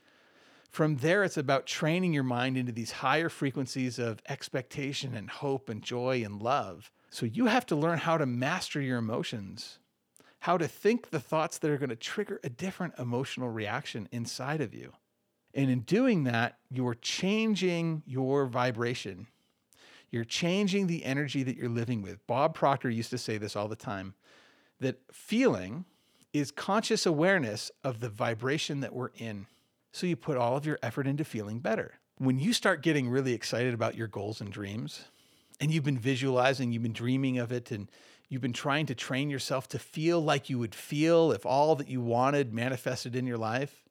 From 0.71 0.97
there, 0.97 1.23
it's 1.23 1.37
about 1.37 1.67
training 1.67 2.13
your 2.13 2.25
mind 2.25 2.57
into 2.57 2.73
these 2.73 2.91
higher 2.91 3.29
frequencies 3.29 3.99
of 3.99 4.21
expectation 4.29 5.15
and 5.15 5.31
hope 5.31 5.69
and 5.69 5.83
joy 5.83 6.23
and 6.25 6.43
love. 6.43 6.91
So 7.15 7.27
you 7.27 7.47
have 7.47 7.65
to 7.67 7.77
learn 7.77 7.99
how 7.99 8.19
to 8.19 8.27
master 8.27 8.81
your 8.81 8.99
emotions, 8.99 9.79
how 10.41 10.59
to 10.59 10.67
think 10.67 11.11
the 11.11 11.21
thoughts 11.21 11.59
that 11.59 11.71
are 11.71 11.79
going 11.79 11.91
to 11.91 11.95
trigger 11.95 12.41
a 12.43 12.49
different 12.49 12.95
emotional 12.99 13.49
reaction 13.51 14.09
inside 14.11 14.61
of 14.61 14.75
you. 14.75 14.91
And 15.55 15.71
in 15.71 15.83
doing 15.83 16.25
that, 16.25 16.59
you're 16.73 16.97
changing 16.97 18.03
your 18.05 18.47
vibration. 18.47 19.29
You're 20.11 20.25
changing 20.25 20.89
the 20.89 21.05
energy 21.05 21.45
that 21.45 21.57
you're 21.57 21.69
living 21.69 22.03
with. 22.03 22.19
Bob 22.27 22.53
Proctor 22.53 22.91
used 22.91 23.11
to 23.11 23.19
say 23.19 23.39
this 23.39 23.55
all 23.55 23.69
the 23.69 23.77
time 23.77 24.15
that 24.81 24.99
feeling 25.13 25.85
is 26.33 26.51
conscious 26.51 27.07
awareness 27.07 27.71
of 27.85 28.01
the 28.01 28.09
vibration 28.09 28.81
that 28.81 28.93
we're 28.93 29.13
in. 29.15 29.47
So 29.93 30.09
you 30.09 30.17
put 30.17 30.37
all 30.37 30.57
of 30.57 30.67
your 30.67 30.81
effort 30.83 31.07
into 31.07 31.23
feeling 31.23 31.61
better. 31.61 31.95
When 32.19 32.41
you 32.41 32.53
start 32.53 32.83
getting 32.83 33.09
really 33.09 33.35
excited 33.35 33.73
about 33.73 33.95
your 33.95 34.09
goals 34.09 34.41
and 34.41 34.51
dreams, 34.51 35.05
and 35.61 35.71
you've 35.71 35.85
been 35.85 35.99
visualizing, 35.99 36.73
you've 36.73 36.83
been 36.83 36.93
dreaming 36.93 37.39
of 37.39 37.53
it, 37.53 37.71
and 37.71 37.91
you've 38.29 38.43
been 38.43 38.53
trying 38.53 38.87
to 38.87 38.95
train 38.95 39.31
yourself 39.31 39.69
to 39.69 39.79
feel 39.79 40.21
like 40.21 40.51
you 40.51 40.59
would 40.59 40.75
feel 40.75 41.33
if 41.33 41.47
all 41.47 41.77
that 41.77 41.89
you 41.89 42.01
wanted 42.01 42.53
manifested 42.53 43.15
in 43.15 43.27
your 43.27 43.39
life. 43.39 43.83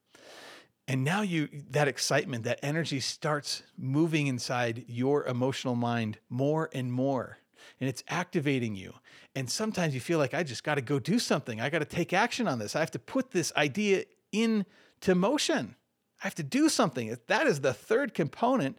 And 0.88 1.04
now 1.04 1.22
you 1.22 1.48
that 1.70 1.88
excitement, 1.88 2.44
that 2.44 2.60
energy 2.62 3.00
starts 3.00 3.64
moving 3.78 4.28
inside 4.28 4.84
your 4.88 5.26
emotional 5.26 5.76
mind 5.76 6.18
more 6.30 6.70
and 6.74 6.92
more. 6.92 7.38
And 7.80 7.90
it's 7.90 8.04
activating 8.10 8.76
you. 8.76 8.94
And 9.36 9.50
sometimes 9.50 9.94
you 9.94 10.02
feel 10.02 10.20
like 10.20 10.34
I 10.34 10.44
just 10.44 10.64
got 10.64 10.76
to 10.76 10.82
go 10.82 11.00
do 11.00 11.20
something. 11.20 11.62
I 11.62 11.70
got 11.70 11.80
to 11.80 11.86
take 11.86 12.12
action 12.12 12.48
on 12.48 12.60
this. 12.60 12.76
I 12.76 12.80
have 12.80 12.92
to 12.92 13.00
put 13.00 13.32
this 13.32 13.54
idea 13.56 14.04
into 14.32 15.16
motion. 15.16 15.76
I 16.22 16.28
have 16.28 16.36
to 16.36 16.44
do 16.44 16.68
something. 16.68 17.18
That 17.28 17.48
is 17.48 17.62
the 17.62 17.74
third 17.74 18.14
component 18.14 18.78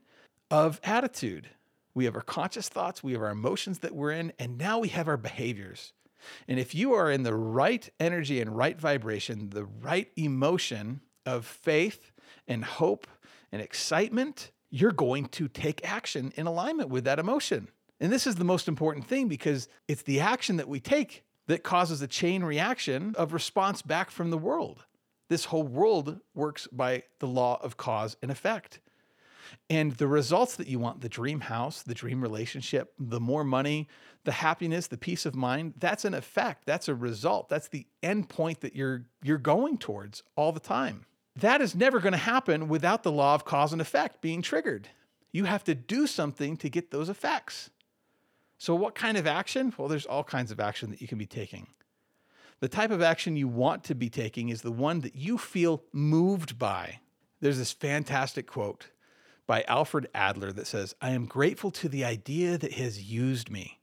of 0.50 0.80
attitude. 0.84 1.48
We 1.94 2.04
have 2.07 2.16
our 2.16 2.22
conscious 2.22 2.68
thoughts, 2.68 3.02
we 3.02 3.12
have 3.12 3.22
our 3.22 3.30
emotions 3.30 3.78
that 3.80 3.94
we're 3.94 4.11
in, 4.11 4.33
and 4.38 4.59
now 4.59 4.80
we 4.80 4.88
have 4.88 5.09
our 5.09 5.16
behaviors. 5.16 5.92
And 6.48 6.59
if 6.59 6.74
you 6.74 6.94
are 6.94 7.11
in 7.11 7.22
the 7.22 7.35
right 7.35 7.88
energy 8.00 8.40
and 8.40 8.57
right 8.57 8.78
vibration, 8.78 9.50
the 9.50 9.64
right 9.64 10.11
emotion 10.16 11.00
of 11.26 11.46
faith 11.46 12.12
and 12.48 12.64
hope 12.64 13.07
and 13.52 13.62
excitement, 13.62 14.50
you're 14.70 14.92
going 14.92 15.26
to 15.26 15.48
take 15.48 15.88
action 15.88 16.33
in 16.37 16.46
alignment 16.46 16.88
with 16.88 17.04
that 17.04 17.18
emotion. 17.18 17.68
And 18.00 18.12
this 18.12 18.26
is 18.26 18.35
the 18.35 18.44
most 18.44 18.66
important 18.66 19.07
thing 19.07 19.28
because 19.28 19.68
it's 19.87 20.02
the 20.02 20.20
action 20.20 20.57
that 20.57 20.68
we 20.68 20.80
take 20.80 21.24
that 21.46 21.62
causes 21.62 22.02
a 22.02 22.09
chain 22.09 22.42
reaction 22.42 23.14
of 23.16 23.33
response 23.33 23.83
back 23.83 24.11
from 24.11 24.30
the 24.30 24.38
world. 24.38 24.85
This 25.28 25.46
whole 25.46 25.62
world 25.62 26.20
works 26.35 26.66
by 26.70 27.04
the 27.20 27.26
law 27.26 27.59
of 27.62 27.76
cause 27.76 28.16
and 28.22 28.30
effect. 28.30 28.80
And 29.70 29.92
the 29.92 30.07
results 30.07 30.57
that 30.57 30.68
you 30.68 30.78
want 30.78 31.00
the 31.00 31.09
dream 31.09 31.40
house, 31.40 31.83
the 31.83 31.94
dream 31.94 32.20
relationship, 32.20 32.92
the 32.98 33.20
more 33.20 33.44
money, 33.44 33.88
the 34.24 34.33
happiness, 34.33 34.87
the 34.87 34.96
peace 34.96 35.26
of 35.26 35.35
mind 35.35 35.74
that's 35.78 36.04
an 36.04 36.14
effect. 36.14 36.66
That's 36.66 36.88
a 36.88 36.94
result. 36.94 37.48
That's 37.48 37.68
the 37.68 37.87
end 38.02 38.28
point 38.28 38.61
that 38.61 38.74
you're, 38.74 39.04
you're 39.22 39.38
going 39.38 39.78
towards 39.78 40.22
all 40.37 40.52
the 40.52 40.61
time. 40.61 41.07
That 41.37 41.61
is 41.61 41.74
never 41.74 41.98
going 42.00 42.12
to 42.12 42.18
happen 42.18 42.68
without 42.68 43.02
the 43.02 43.12
law 43.12 43.35
of 43.35 43.44
cause 43.44 43.72
and 43.72 43.80
effect 43.80 44.20
being 44.20 44.40
triggered. 44.40 44.88
You 45.33 45.44
have 45.44 45.64
to 45.64 45.74
do 45.74 46.07
something 46.07 46.57
to 46.59 46.68
get 46.68 46.90
those 46.90 47.09
effects. 47.09 47.70
So, 48.57 48.74
what 48.74 48.94
kind 48.94 49.16
of 49.16 49.26
action? 49.26 49.74
Well, 49.76 49.88
there's 49.88 50.07
all 50.07 50.22
kinds 50.22 50.52
of 50.52 50.61
action 50.61 50.90
that 50.90 51.00
you 51.00 51.09
can 51.09 51.18
be 51.18 51.26
taking. 51.26 51.66
The 52.61 52.68
type 52.68 52.92
of 52.92 53.02
action 53.02 53.37
you 53.37 53.48
want 53.48 53.85
to 53.85 53.94
be 53.94 54.09
taking 54.09 54.48
is 54.48 54.62
the 54.62 54.72
one 54.72 55.00
that 55.00 55.16
you 55.16 55.37
feel 55.37 55.83
moved 55.92 56.59
by. 56.59 57.00
There's 57.40 57.59
this 57.59 57.72
fantastic 57.72 58.46
quote 58.46 58.87
by 59.46 59.62
Alfred 59.68 60.09
Adler 60.14 60.52
that 60.52 60.66
says, 60.66 60.94
I 61.00 61.11
am 61.11 61.26
grateful 61.26 61.70
to 61.72 61.88
the 61.88 62.04
idea 62.04 62.57
that 62.59 62.74
has 62.74 63.02
used 63.11 63.50
me. 63.50 63.80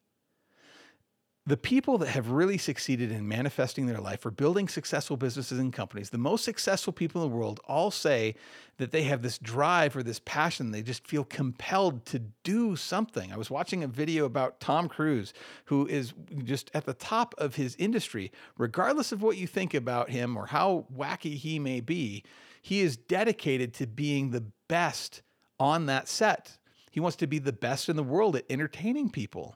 The 1.47 1.58
people 1.58 1.97
that 1.97 2.10
have 2.10 2.30
really 2.30 2.60
succeeded 2.60 3.12
in 3.12 3.28
manifesting 3.28 3.88
their 3.88 4.00
life 4.00 4.24
or 4.24 4.30
building 4.32 4.67
successful 4.67 5.17
businesses 5.17 5.58
and 5.58 5.74
companies, 5.74 6.12
the 6.12 6.19
most 6.19 6.45
successful 6.45 6.93
people 6.93 7.24
in 7.24 7.30
the 7.30 7.36
world 7.36 7.60
all 7.67 7.89
say 7.89 8.36
that 8.78 8.91
they 8.91 9.04
have 9.04 9.24
this 9.24 9.39
drive 9.39 9.95
or 9.95 10.04
this 10.04 10.21
passion. 10.24 10.69
They 10.69 10.84
just 10.84 11.08
feel 11.08 11.24
compelled 11.24 12.06
to 12.06 12.19
do 12.43 12.76
something. 12.76 13.34
I 13.34 13.38
was 13.38 13.50
watching 13.50 13.84
a 13.84 13.88
video 13.88 14.26
about 14.26 14.60
Tom 14.60 14.88
Cruise, 14.88 15.34
who 15.65 15.88
is 15.88 16.13
just 16.43 16.69
at 16.76 16.86
the 16.86 16.93
top 16.93 17.34
of 17.39 17.56
his 17.56 17.76
industry. 17.78 18.32
Regardless 18.56 19.12
of 19.12 19.24
what 19.24 19.38
you 19.38 19.47
think 19.47 19.74
about 19.74 20.12
him 20.12 20.38
or 20.38 20.45
how 20.45 20.86
wacky 20.95 21.36
he 21.36 21.58
may 21.58 21.82
be, 21.82 22.24
he 22.62 22.82
is 22.82 22.97
dedicated 22.97 23.74
to 23.74 23.88
being 23.88 24.30
the 24.30 24.45
best 24.67 25.24
on 25.62 25.86
that 25.86 26.08
set. 26.08 26.58
He 26.89 27.00
wants 27.00 27.15
to 27.17 27.28
be 27.28 27.38
the 27.38 27.54
best 27.54 27.88
in 27.88 27.95
the 27.95 28.04
world 28.04 28.36
at 28.36 28.45
entertaining 28.50 29.12
people. 29.12 29.56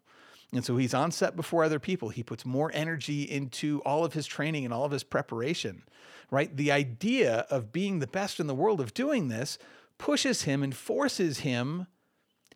And 0.53 0.63
so 0.63 0.77
he's 0.77 0.93
on 0.93 1.11
set 1.11 1.35
before 1.35 1.63
other 1.63 1.79
people. 1.79 2.09
He 2.09 2.21
puts 2.21 2.45
more 2.45 2.69
energy 2.75 3.23
into 3.23 3.81
all 3.81 4.05
of 4.05 4.13
his 4.13 4.27
training 4.27 4.63
and 4.63 4.73
all 4.73 4.85
of 4.85 4.91
his 4.91 5.03
preparation, 5.03 5.81
right? 6.29 6.55
The 6.55 6.71
idea 6.71 7.47
of 7.49 7.73
being 7.73 7.99
the 7.99 8.07
best 8.07 8.39
in 8.39 8.45
the 8.45 8.53
world, 8.53 8.79
of 8.79 8.93
doing 8.93 9.29
this, 9.29 9.57
pushes 9.97 10.43
him 10.43 10.61
and 10.61 10.75
forces 10.75 11.39
him 11.39 11.87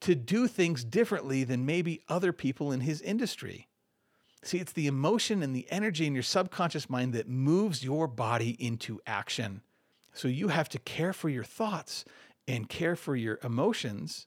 to 0.01 0.13
do 0.13 0.47
things 0.47 0.83
differently 0.83 1.43
than 1.43 1.65
maybe 1.65 2.03
other 2.07 2.31
people 2.31 2.71
in 2.71 2.81
his 2.81 3.01
industry. 3.01 3.67
See, 4.43 4.59
it's 4.59 4.71
the 4.71 4.87
emotion 4.87 5.41
and 5.41 5.55
the 5.55 5.67
energy 5.71 6.05
in 6.05 6.13
your 6.13 6.23
subconscious 6.23 6.87
mind 6.87 7.13
that 7.13 7.27
moves 7.27 7.83
your 7.83 8.07
body 8.07 8.55
into 8.63 9.01
action. 9.07 9.61
So 10.13 10.27
you 10.27 10.49
have 10.49 10.69
to 10.69 10.79
care 10.79 11.13
for 11.13 11.29
your 11.29 11.43
thoughts 11.43 12.05
and 12.49 12.67
care 12.67 12.95
for 12.95 13.15
your 13.15 13.39
emotions 13.43 14.25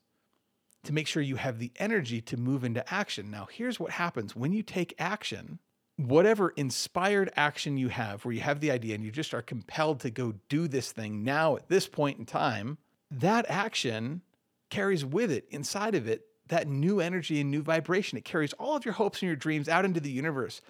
to 0.84 0.92
make 0.92 1.08
sure 1.08 1.22
you 1.22 1.36
have 1.36 1.58
the 1.58 1.72
energy 1.76 2.20
to 2.20 2.36
move 2.36 2.62
into 2.62 2.92
action. 2.92 3.30
Now, 3.30 3.48
here's 3.50 3.80
what 3.80 3.90
happens 3.90 4.36
when 4.36 4.52
you 4.52 4.62
take 4.62 4.94
action 4.98 5.58
whatever 5.96 6.50
inspired 6.56 7.30
action 7.36 7.76
you 7.76 7.88
have, 7.88 8.24
where 8.24 8.32
you 8.32 8.40
have 8.40 8.60
the 8.60 8.70
idea 8.70 8.94
and 8.94 9.04
you 9.04 9.10
just 9.10 9.34
are 9.34 9.42
compelled 9.42 10.00
to 10.00 10.10
go 10.10 10.32
do 10.48 10.66
this 10.66 10.90
thing 10.90 11.22
now 11.22 11.54
at 11.54 11.68
this 11.68 11.86
point 11.86 12.18
in 12.18 12.24
time, 12.24 12.78
that 13.10 13.44
action 13.48 14.22
carries 14.70 15.04
with 15.04 15.30
it 15.30 15.44
inside 15.50 15.94
of 15.94 16.08
it 16.08 16.24
that 16.48 16.66
new 16.66 16.98
energy 16.98 17.40
and 17.40 17.50
new 17.50 17.62
vibration. 17.62 18.18
It 18.18 18.24
carries 18.24 18.52
all 18.54 18.74
of 18.74 18.84
your 18.84 18.94
hopes 18.94 19.20
and 19.20 19.26
your 19.26 19.36
dreams 19.36 19.68
out 19.68 19.84
into 19.84 20.00
the 20.00 20.10
universe. 20.10 20.60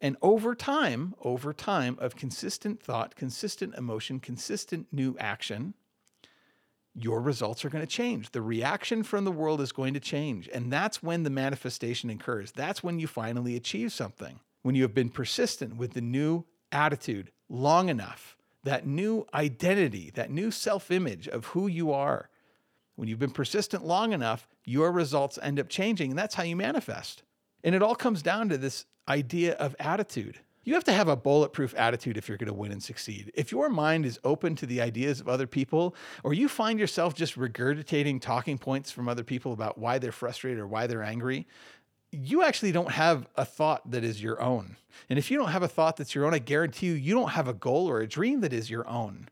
And 0.00 0.16
over 0.22 0.54
time, 0.54 1.14
over 1.22 1.52
time 1.52 1.96
of 2.00 2.16
consistent 2.16 2.82
thought, 2.82 3.14
consistent 3.14 3.74
emotion, 3.74 4.20
consistent 4.20 4.86
new 4.92 5.16
action, 5.18 5.74
your 6.94 7.20
results 7.20 7.64
are 7.64 7.70
going 7.70 7.84
to 7.84 7.90
change. 7.90 8.30
The 8.30 8.42
reaction 8.42 9.02
from 9.02 9.24
the 9.24 9.32
world 9.32 9.60
is 9.60 9.72
going 9.72 9.94
to 9.94 10.00
change. 10.00 10.48
And 10.52 10.72
that's 10.72 11.02
when 11.02 11.22
the 11.22 11.30
manifestation 11.30 12.10
occurs. 12.10 12.52
That's 12.52 12.82
when 12.82 12.98
you 12.98 13.06
finally 13.06 13.56
achieve 13.56 13.92
something. 13.92 14.40
When 14.62 14.74
you 14.74 14.82
have 14.82 14.94
been 14.94 15.10
persistent 15.10 15.76
with 15.76 15.92
the 15.92 16.00
new 16.00 16.44
attitude 16.72 17.30
long 17.48 17.88
enough, 17.88 18.36
that 18.64 18.86
new 18.86 19.26
identity, 19.32 20.10
that 20.14 20.30
new 20.30 20.50
self 20.50 20.90
image 20.90 21.28
of 21.28 21.46
who 21.46 21.66
you 21.66 21.92
are. 21.92 22.28
When 22.96 23.08
you've 23.08 23.20
been 23.20 23.30
persistent 23.30 23.86
long 23.86 24.12
enough, 24.12 24.48
your 24.64 24.90
results 24.90 25.38
end 25.40 25.60
up 25.60 25.68
changing. 25.68 26.10
And 26.10 26.18
that's 26.18 26.34
how 26.34 26.42
you 26.42 26.56
manifest. 26.56 27.22
And 27.62 27.74
it 27.74 27.82
all 27.82 27.94
comes 27.94 28.22
down 28.22 28.48
to 28.48 28.58
this 28.58 28.86
idea 29.08 29.54
of 29.54 29.76
attitude. 29.78 30.40
You 30.68 30.74
have 30.74 30.84
to 30.84 30.92
have 30.92 31.08
a 31.08 31.16
bulletproof 31.16 31.74
attitude 31.78 32.18
if 32.18 32.28
you're 32.28 32.36
going 32.36 32.48
to 32.48 32.52
win 32.52 32.72
and 32.72 32.82
succeed. 32.82 33.32
If 33.34 33.50
your 33.50 33.70
mind 33.70 34.04
is 34.04 34.20
open 34.22 34.54
to 34.56 34.66
the 34.66 34.82
ideas 34.82 35.18
of 35.18 35.26
other 35.26 35.46
people, 35.46 35.94
or 36.22 36.34
you 36.34 36.46
find 36.46 36.78
yourself 36.78 37.14
just 37.14 37.38
regurgitating 37.38 38.20
talking 38.20 38.58
points 38.58 38.90
from 38.90 39.08
other 39.08 39.24
people 39.24 39.54
about 39.54 39.78
why 39.78 39.98
they're 39.98 40.12
frustrated 40.12 40.58
or 40.58 40.66
why 40.66 40.86
they're 40.86 41.02
angry, 41.02 41.46
you 42.12 42.42
actually 42.42 42.70
don't 42.70 42.90
have 42.90 43.26
a 43.34 43.46
thought 43.46 43.90
that 43.90 44.04
is 44.04 44.22
your 44.22 44.42
own. 44.42 44.76
And 45.08 45.18
if 45.18 45.30
you 45.30 45.38
don't 45.38 45.52
have 45.52 45.62
a 45.62 45.68
thought 45.68 45.96
that's 45.96 46.14
your 46.14 46.26
own, 46.26 46.34
I 46.34 46.38
guarantee 46.38 46.88
you, 46.88 46.92
you 46.92 47.14
don't 47.14 47.30
have 47.30 47.48
a 47.48 47.54
goal 47.54 47.88
or 47.88 48.00
a 48.00 48.06
dream 48.06 48.42
that 48.42 48.52
is 48.52 48.68
your 48.68 48.86
own. 48.86 49.30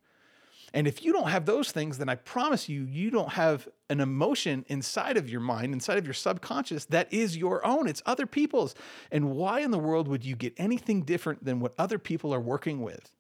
And 0.75 0.87
if 0.87 1.05
you 1.05 1.13
don't 1.13 1.29
have 1.29 1.47
those 1.47 1.71
things, 1.73 1.99
then 1.99 2.09
I 2.09 2.17
promise 2.17 2.69
you, 2.69 2.85
you 2.85 3.11
don't 3.11 3.33
have 3.33 3.69
an 3.89 4.01
emotion 4.01 4.65
inside 4.69 5.17
of 5.17 5.31
your 5.31 5.41
mind, 5.41 5.73
inside 5.73 5.99
of 5.99 6.05
your 6.05 6.15
subconscious 6.15 6.87
that 6.87 7.13
is 7.13 7.37
your 7.37 7.65
own. 7.65 7.89
It's 7.89 8.03
other 8.05 8.27
people's. 8.27 8.75
And 9.11 9.31
why 9.31 9.61
in 9.61 9.71
the 9.71 9.79
world 9.79 10.09
would 10.09 10.25
you 10.25 10.37
get 10.37 10.55
anything 10.57 11.03
different 11.03 11.45
than 11.45 11.61
what 11.61 11.75
other 11.79 11.99
people 11.99 12.35
are 12.35 12.41
working 12.41 12.83
with? 12.83 13.11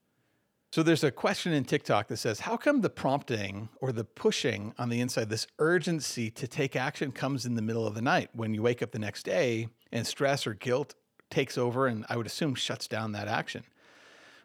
So 0.72 0.82
there's 0.82 1.04
a 1.04 1.10
question 1.10 1.52
in 1.52 1.64
TikTok 1.64 2.08
that 2.08 2.18
says, 2.18 2.40
How 2.40 2.56
come 2.56 2.80
the 2.80 2.90
prompting 2.90 3.68
or 3.80 3.92
the 3.92 4.04
pushing 4.04 4.74
on 4.78 4.88
the 4.88 5.00
inside, 5.00 5.30
this 5.30 5.46
urgency 5.58 6.30
to 6.32 6.46
take 6.46 6.76
action 6.76 7.12
comes 7.12 7.46
in 7.46 7.54
the 7.54 7.62
middle 7.62 7.86
of 7.86 7.94
the 7.94 8.02
night 8.02 8.30
when 8.34 8.52
you 8.52 8.62
wake 8.62 8.82
up 8.82 8.90
the 8.90 8.98
next 8.98 9.22
day 9.22 9.68
and 9.92 10.06
stress 10.06 10.46
or 10.46 10.54
guilt 10.54 10.94
takes 11.30 11.56
over 11.56 11.86
and 11.86 12.04
I 12.08 12.16
would 12.16 12.26
assume 12.26 12.54
shuts 12.54 12.88
down 12.88 13.12
that 13.12 13.28
action? 13.28 13.64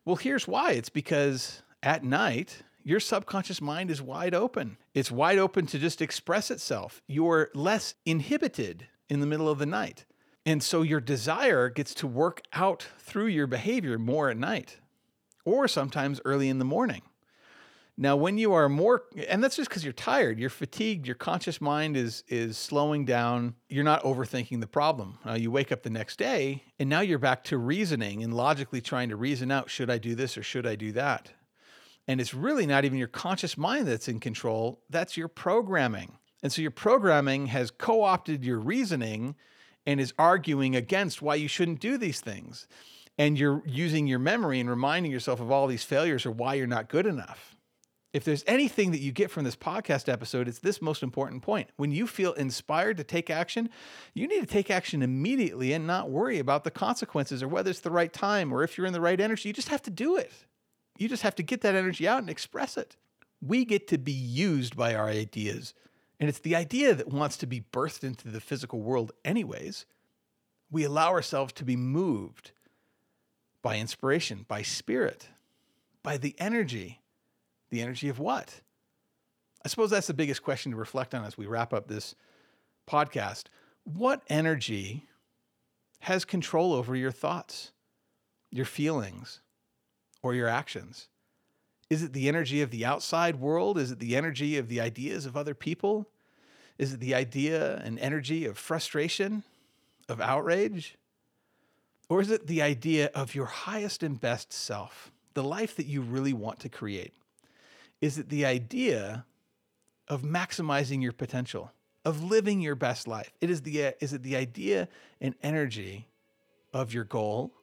Well, 0.05 0.15
here's 0.15 0.47
why 0.47 0.71
it's 0.71 0.89
because 0.89 1.63
at 1.83 2.03
night, 2.03 2.63
your 2.83 2.99
subconscious 2.99 3.61
mind 3.61 3.91
is 3.91 4.01
wide 4.01 4.33
open. 4.33 4.77
It's 4.93 5.11
wide 5.11 5.37
open 5.37 5.65
to 5.67 5.79
just 5.79 6.01
express 6.01 6.51
itself. 6.51 7.01
You're 7.07 7.49
less 7.53 7.95
inhibited 8.05 8.87
in 9.09 9.19
the 9.19 9.27
middle 9.27 9.49
of 9.49 9.59
the 9.59 9.65
night. 9.65 10.05
And 10.45 10.63
so 10.63 10.81
your 10.81 11.01
desire 11.01 11.69
gets 11.69 11.93
to 11.95 12.07
work 12.07 12.41
out 12.53 12.87
through 12.97 13.27
your 13.27 13.47
behavior 13.47 13.99
more 13.99 14.29
at 14.29 14.37
night 14.37 14.79
or 15.45 15.67
sometimes 15.67 16.19
early 16.25 16.49
in 16.49 16.59
the 16.59 16.65
morning. 16.65 17.03
Now, 17.97 18.15
when 18.15 18.37
you 18.37 18.53
are 18.53 18.67
more, 18.67 19.03
and 19.27 19.43
that's 19.43 19.57
just 19.57 19.69
because 19.69 19.83
you're 19.83 19.93
tired, 19.93 20.39
you're 20.39 20.49
fatigued, 20.49 21.05
your 21.05 21.15
conscious 21.15 21.61
mind 21.61 21.95
is 21.95 22.23
is 22.27 22.57
slowing 22.57 23.05
down. 23.05 23.55
You're 23.69 23.83
not 23.83 24.01
overthinking 24.03 24.59
the 24.59 24.65
problem. 24.65 25.19
Uh, 25.23 25.33
you 25.33 25.51
wake 25.51 25.71
up 25.71 25.83
the 25.83 25.89
next 25.89 26.17
day, 26.17 26.63
and 26.79 26.89
now 26.89 27.01
you're 27.01 27.19
back 27.19 27.43
to 27.45 27.57
reasoning 27.57 28.23
and 28.23 28.33
logically 28.33 28.81
trying 28.81 29.09
to 29.09 29.15
reason 29.15 29.51
out: 29.51 29.69
should 29.69 29.91
I 29.91 29.97
do 29.97 30.15
this 30.15 30.37
or 30.37 30.41
should 30.41 30.65
I 30.65 30.75
do 30.75 30.93
that? 30.93 31.31
And 32.11 32.19
it's 32.19 32.33
really 32.33 32.65
not 32.65 32.83
even 32.83 32.97
your 32.97 33.07
conscious 33.07 33.57
mind 33.57 33.87
that's 33.87 34.09
in 34.09 34.19
control, 34.19 34.81
that's 34.89 35.15
your 35.15 35.29
programming. 35.29 36.17
And 36.43 36.51
so 36.51 36.61
your 36.61 36.69
programming 36.69 37.45
has 37.45 37.71
co 37.71 38.03
opted 38.03 38.43
your 38.43 38.59
reasoning 38.59 39.33
and 39.85 39.97
is 39.97 40.13
arguing 40.19 40.75
against 40.75 41.21
why 41.21 41.35
you 41.35 41.47
shouldn't 41.47 41.79
do 41.79 41.97
these 41.97 42.19
things. 42.19 42.67
And 43.17 43.39
you're 43.39 43.63
using 43.65 44.07
your 44.07 44.19
memory 44.19 44.59
and 44.59 44.69
reminding 44.69 45.09
yourself 45.09 45.39
of 45.39 45.51
all 45.51 45.67
these 45.67 45.85
failures 45.85 46.25
or 46.25 46.31
why 46.31 46.55
you're 46.55 46.67
not 46.67 46.89
good 46.89 47.05
enough. 47.05 47.55
If 48.11 48.25
there's 48.25 48.43
anything 48.45 48.91
that 48.91 48.99
you 48.99 49.13
get 49.13 49.31
from 49.31 49.45
this 49.45 49.55
podcast 49.55 50.11
episode, 50.11 50.49
it's 50.49 50.59
this 50.59 50.81
most 50.81 51.03
important 51.03 51.43
point. 51.43 51.69
When 51.77 51.93
you 51.93 52.07
feel 52.07 52.33
inspired 52.33 52.97
to 52.97 53.05
take 53.05 53.29
action, 53.29 53.69
you 54.13 54.27
need 54.27 54.41
to 54.41 54.45
take 54.45 54.69
action 54.69 55.01
immediately 55.01 55.71
and 55.71 55.87
not 55.87 56.09
worry 56.09 56.39
about 56.39 56.65
the 56.65 56.71
consequences 56.71 57.41
or 57.41 57.47
whether 57.47 57.69
it's 57.69 57.79
the 57.79 57.89
right 57.89 58.11
time 58.11 58.51
or 58.51 58.63
if 58.63 58.77
you're 58.77 58.87
in 58.87 58.91
the 58.91 58.99
right 58.99 59.21
energy. 59.21 59.47
You 59.47 59.53
just 59.53 59.69
have 59.69 59.83
to 59.83 59.89
do 59.89 60.17
it. 60.17 60.33
You 61.01 61.09
just 61.09 61.23
have 61.23 61.33
to 61.37 61.43
get 61.43 61.61
that 61.61 61.73
energy 61.73 62.07
out 62.07 62.19
and 62.19 62.29
express 62.29 62.77
it. 62.77 62.95
We 63.41 63.65
get 63.65 63.87
to 63.87 63.97
be 63.97 64.11
used 64.11 64.77
by 64.77 64.93
our 64.93 65.09
ideas. 65.09 65.73
And 66.19 66.29
it's 66.29 66.37
the 66.37 66.55
idea 66.55 66.93
that 66.93 67.07
wants 67.07 67.37
to 67.37 67.47
be 67.47 67.65
birthed 67.73 68.03
into 68.03 68.27
the 68.27 68.39
physical 68.39 68.81
world, 68.81 69.11
anyways. 69.25 69.87
We 70.69 70.83
allow 70.83 71.09
ourselves 71.09 71.53
to 71.53 71.65
be 71.65 71.75
moved 71.75 72.51
by 73.63 73.79
inspiration, 73.79 74.45
by 74.47 74.61
spirit, 74.61 75.29
by 76.03 76.17
the 76.17 76.35
energy. 76.37 77.01
The 77.71 77.81
energy 77.81 78.07
of 78.07 78.19
what? 78.19 78.61
I 79.65 79.69
suppose 79.69 79.89
that's 79.89 80.05
the 80.05 80.13
biggest 80.13 80.43
question 80.43 80.71
to 80.71 80.77
reflect 80.77 81.15
on 81.15 81.25
as 81.25 81.35
we 81.35 81.47
wrap 81.47 81.73
up 81.73 81.87
this 81.87 82.13
podcast. 82.87 83.45
What 83.85 84.21
energy 84.29 85.07
has 86.01 86.25
control 86.25 86.73
over 86.73 86.95
your 86.95 87.11
thoughts, 87.11 87.71
your 88.51 88.65
feelings, 88.65 89.41
or 90.23 90.33
your 90.33 90.47
actions? 90.47 91.07
Is 91.89 92.03
it 92.03 92.13
the 92.13 92.29
energy 92.29 92.61
of 92.61 92.71
the 92.71 92.85
outside 92.85 93.35
world? 93.35 93.77
Is 93.77 93.91
it 93.91 93.99
the 93.99 94.15
energy 94.15 94.57
of 94.57 94.69
the 94.69 94.79
ideas 94.79 95.25
of 95.25 95.35
other 95.35 95.53
people? 95.53 96.07
Is 96.77 96.93
it 96.93 96.99
the 96.99 97.13
idea 97.13 97.81
and 97.83 97.99
energy 97.99 98.45
of 98.45 98.57
frustration, 98.57 99.43
of 100.07 100.21
outrage? 100.21 100.97
Or 102.09 102.21
is 102.21 102.31
it 102.31 102.47
the 102.47 102.61
idea 102.61 103.09
of 103.13 103.35
your 103.35 103.45
highest 103.45 104.03
and 104.03 104.19
best 104.19 104.51
self, 104.51 105.11
the 105.33 105.43
life 105.43 105.75
that 105.75 105.85
you 105.85 106.01
really 106.01 106.33
want 106.33 106.59
to 106.61 106.69
create? 106.69 107.13
Is 108.01 108.17
it 108.17 108.29
the 108.29 108.45
idea 108.45 109.25
of 110.07 110.23
maximizing 110.23 111.01
your 111.01 111.13
potential, 111.13 111.71
of 112.03 112.23
living 112.23 112.61
your 112.61 112.75
best 112.75 113.07
life? 113.07 113.31
It 113.41 113.49
is 113.49 113.61
the 113.61 113.93
is 114.01 114.13
it 114.13 114.23
the 114.23 114.35
idea 114.35 114.87
and 115.21 115.35
energy 115.43 116.07
of 116.73 116.93
your 116.93 117.03
goal, 117.03 117.53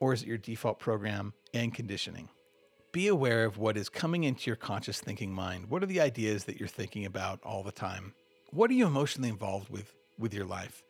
or 0.00 0.12
is 0.12 0.22
it 0.22 0.28
your 0.28 0.38
default 0.38 0.80
program 0.80 1.32
and 1.54 1.72
conditioning? 1.72 2.28
Be 2.92 3.06
aware 3.06 3.44
of 3.44 3.58
what 3.58 3.76
is 3.76 3.88
coming 3.88 4.24
into 4.24 4.48
your 4.50 4.56
conscious 4.56 5.00
thinking 5.00 5.32
mind. 5.32 5.70
What 5.70 5.82
are 5.82 5.86
the 5.86 6.00
ideas 6.00 6.44
that 6.44 6.58
you're 6.58 6.68
thinking 6.68 7.04
about 7.04 7.38
all 7.44 7.62
the 7.62 7.70
time? 7.70 8.14
What 8.50 8.70
are 8.70 8.74
you 8.74 8.86
emotionally 8.86 9.28
involved 9.28 9.70
with 9.70 9.94
with 10.18 10.34
your 10.34 10.44
life? 10.44 10.82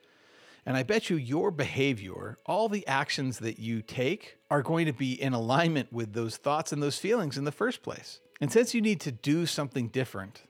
And 0.67 0.77
I 0.77 0.83
bet 0.83 1.09
you 1.09 1.17
your 1.17 1.51
behavior, 1.51 2.39
all 2.47 2.69
the 2.69 2.87
actions 2.87 3.39
that 3.39 3.59
you 3.59 3.83
take, 3.83 4.37
are 4.51 4.63
going 4.63 4.87
to 4.87 4.93
be 4.93 5.21
in 5.21 5.33
alignment 5.33 5.93
with 5.93 6.13
those 6.13 6.37
thoughts 6.37 6.73
and 6.73 6.83
those 6.83 6.99
feelings 6.99 7.39
in 7.39 7.45
the 7.45 7.53
first 7.53 7.83
place. 7.83 8.21
And 8.41 8.53
since 8.53 8.75
you 8.75 8.81
need 8.81 9.01
to 9.01 9.13
do 9.13 9.47
something 9.47 9.89
different 9.89 10.43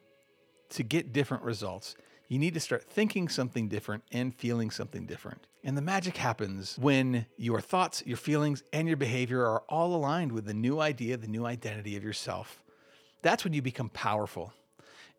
to 0.70 0.82
get 0.82 1.12
different 1.12 1.44
results, 1.44 1.96
you 2.30 2.38
need 2.38 2.54
to 2.54 2.60
start 2.60 2.84
thinking 2.84 3.28
something 3.28 3.66
different 3.66 4.04
and 4.12 4.32
feeling 4.32 4.70
something 4.70 5.04
different. 5.04 5.48
And 5.64 5.76
the 5.76 5.82
magic 5.82 6.16
happens 6.16 6.78
when 6.78 7.26
your 7.36 7.60
thoughts, 7.60 8.04
your 8.06 8.16
feelings, 8.16 8.62
and 8.72 8.86
your 8.86 8.96
behavior 8.96 9.44
are 9.44 9.64
all 9.68 9.96
aligned 9.96 10.30
with 10.30 10.44
the 10.44 10.54
new 10.54 10.78
idea, 10.78 11.16
the 11.16 11.26
new 11.26 11.44
identity 11.44 11.96
of 11.96 12.04
yourself. 12.04 12.62
That's 13.22 13.42
when 13.42 13.52
you 13.52 13.62
become 13.62 13.88
powerful. 13.88 14.52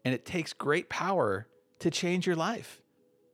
And 0.05 0.15
it 0.15 0.25
takes 0.25 0.53
great 0.53 0.87
power 0.87 1.47
to 1.79 1.91
change 1.91 2.25
your 2.25 2.37
life 2.37 2.81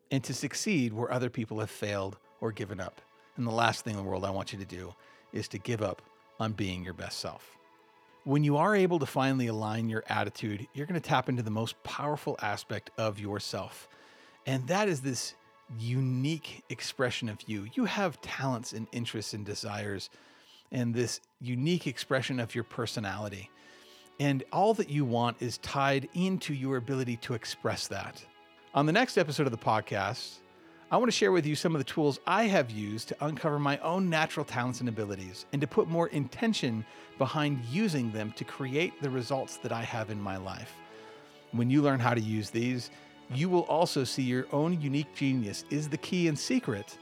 and 0.10 0.24
to 0.24 0.34
succeed 0.34 0.92
where 0.92 1.14
other 1.14 1.30
people 1.30 1.60
have 1.60 1.70
failed 1.70 2.18
or 2.42 2.52
given 2.52 2.80
up. 2.80 3.00
And 3.36 3.46
the 3.46 3.52
last 3.52 3.86
thing 3.86 3.94
in 3.94 4.04
the 4.04 4.10
world 4.10 4.26
I 4.26 4.32
want 4.32 4.54
you 4.54 4.58
to 4.58 4.66
do 4.66 4.96
is 5.34 5.48
to 5.50 5.60
give 5.60 5.84
up 5.84 6.02
on 6.40 6.54
being 6.54 6.84
your 6.84 6.96
best 6.96 7.20
self. 7.20 7.56
When 8.28 8.44
you 8.44 8.58
are 8.58 8.76
able 8.76 9.00
to 9.00 9.06
finally 9.06 9.48
align 9.48 9.88
your 9.88 10.04
attitude, 10.10 10.68
you're 10.74 10.86
going 10.86 11.00
to 11.00 11.10
tap 11.10 11.30
into 11.30 11.44
the 11.44 11.50
most 11.50 11.82
powerful 11.84 12.36
aspect 12.42 12.90
of 12.98 13.22
yourself. 13.22 13.88
And 14.46 14.68
that 14.68 14.90
is 14.90 15.00
this 15.00 15.34
unique 15.80 16.62
expression 16.68 17.30
of 17.30 17.38
you. 17.48 17.68
You 17.74 17.86
have 17.86 18.20
talents 18.20 18.74
and 18.74 18.86
interests 18.92 19.34
and 19.34 19.46
desires, 19.46 20.10
and 20.74 20.94
this 20.94 21.22
unique 21.40 21.88
expression 21.88 22.42
of 22.42 22.54
your 22.54 22.66
personality. 22.66 23.50
And 24.20 24.44
all 24.52 24.74
that 24.74 24.90
you 24.90 25.06
want 25.06 25.38
is 25.40 25.60
tied 25.60 26.10
into 26.14 26.54
your 26.54 26.76
ability 26.76 27.16
to 27.22 27.34
express 27.34 27.88
that. 27.88 28.22
On 28.74 28.86
the 28.86 28.92
next 28.92 29.18
episode 29.18 29.48
of 29.48 29.52
the 29.52 29.58
podcast, 29.58 30.40
I 30.90 30.96
want 30.96 31.12
to 31.12 31.18
share 31.18 31.34
with 31.34 31.46
you 31.46 31.54
some 31.54 31.76
of 31.76 31.80
the 31.80 31.92
tools 31.92 32.22
I 32.26 32.46
have 32.46 32.72
used 32.72 33.10
to 33.10 33.26
uncover 33.26 33.60
my 33.60 33.78
own 33.80 34.10
natural 34.10 34.46
talents 34.46 34.80
and 34.80 34.88
abilities 34.88 35.46
and 35.52 35.60
to 35.60 35.68
put 35.68 35.90
more 35.90 36.08
intention 36.08 36.86
behind 37.18 37.60
using 37.66 38.10
them 38.14 38.32
to 38.38 38.46
create 38.46 38.94
the 39.02 39.10
results 39.10 39.58
that 39.58 39.74
I 39.74 39.84
have 39.84 40.12
in 40.12 40.22
my 40.22 40.38
life. 40.38 40.74
When 41.52 41.70
you 41.70 41.82
learn 41.82 42.00
how 42.00 42.14
to 42.14 42.22
use 42.22 42.50
these, 42.50 42.90
you 43.34 43.50
will 43.50 43.64
also 43.64 44.06
see 44.06 44.24
your 44.24 44.48
own 44.54 44.80
unique 44.80 45.14
genius 45.14 45.66
is 45.70 45.90
the 45.90 45.98
key 45.98 46.30
and 46.30 46.40
secret 46.40 46.98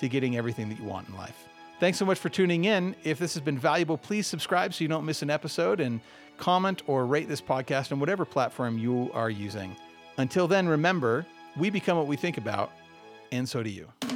to 0.00 0.08
getting 0.08 0.36
everything 0.36 0.68
that 0.68 0.78
you 0.78 0.84
want 0.84 1.08
in 1.08 1.16
life. 1.16 1.48
Thanks 1.78 1.96
so 1.96 2.04
much 2.04 2.18
for 2.18 2.28
tuning 2.28 2.66
in. 2.66 2.94
If 3.04 3.18
this 3.18 3.32
has 3.32 3.42
been 3.42 3.58
valuable, 3.58 3.96
please 3.96 4.26
subscribe 4.26 4.74
so 4.74 4.84
you 4.84 4.88
don't 4.88 5.06
miss 5.06 5.22
an 5.22 5.30
episode 5.30 5.80
and 5.80 6.02
comment 6.36 6.82
or 6.86 7.06
rate 7.06 7.26
this 7.26 7.40
podcast 7.40 7.90
on 7.90 8.00
whatever 8.00 8.26
platform 8.26 8.76
you 8.76 9.10
are 9.14 9.30
using. 9.30 9.74
Until 10.18 10.46
then, 10.46 10.68
remember, 10.68 11.24
we 11.56 11.70
become 11.70 11.96
what 11.96 12.06
we 12.06 12.16
think 12.16 12.36
about 12.36 12.72
and 13.32 13.48
so 13.48 13.62
do 13.62 13.70
you. 13.70 14.09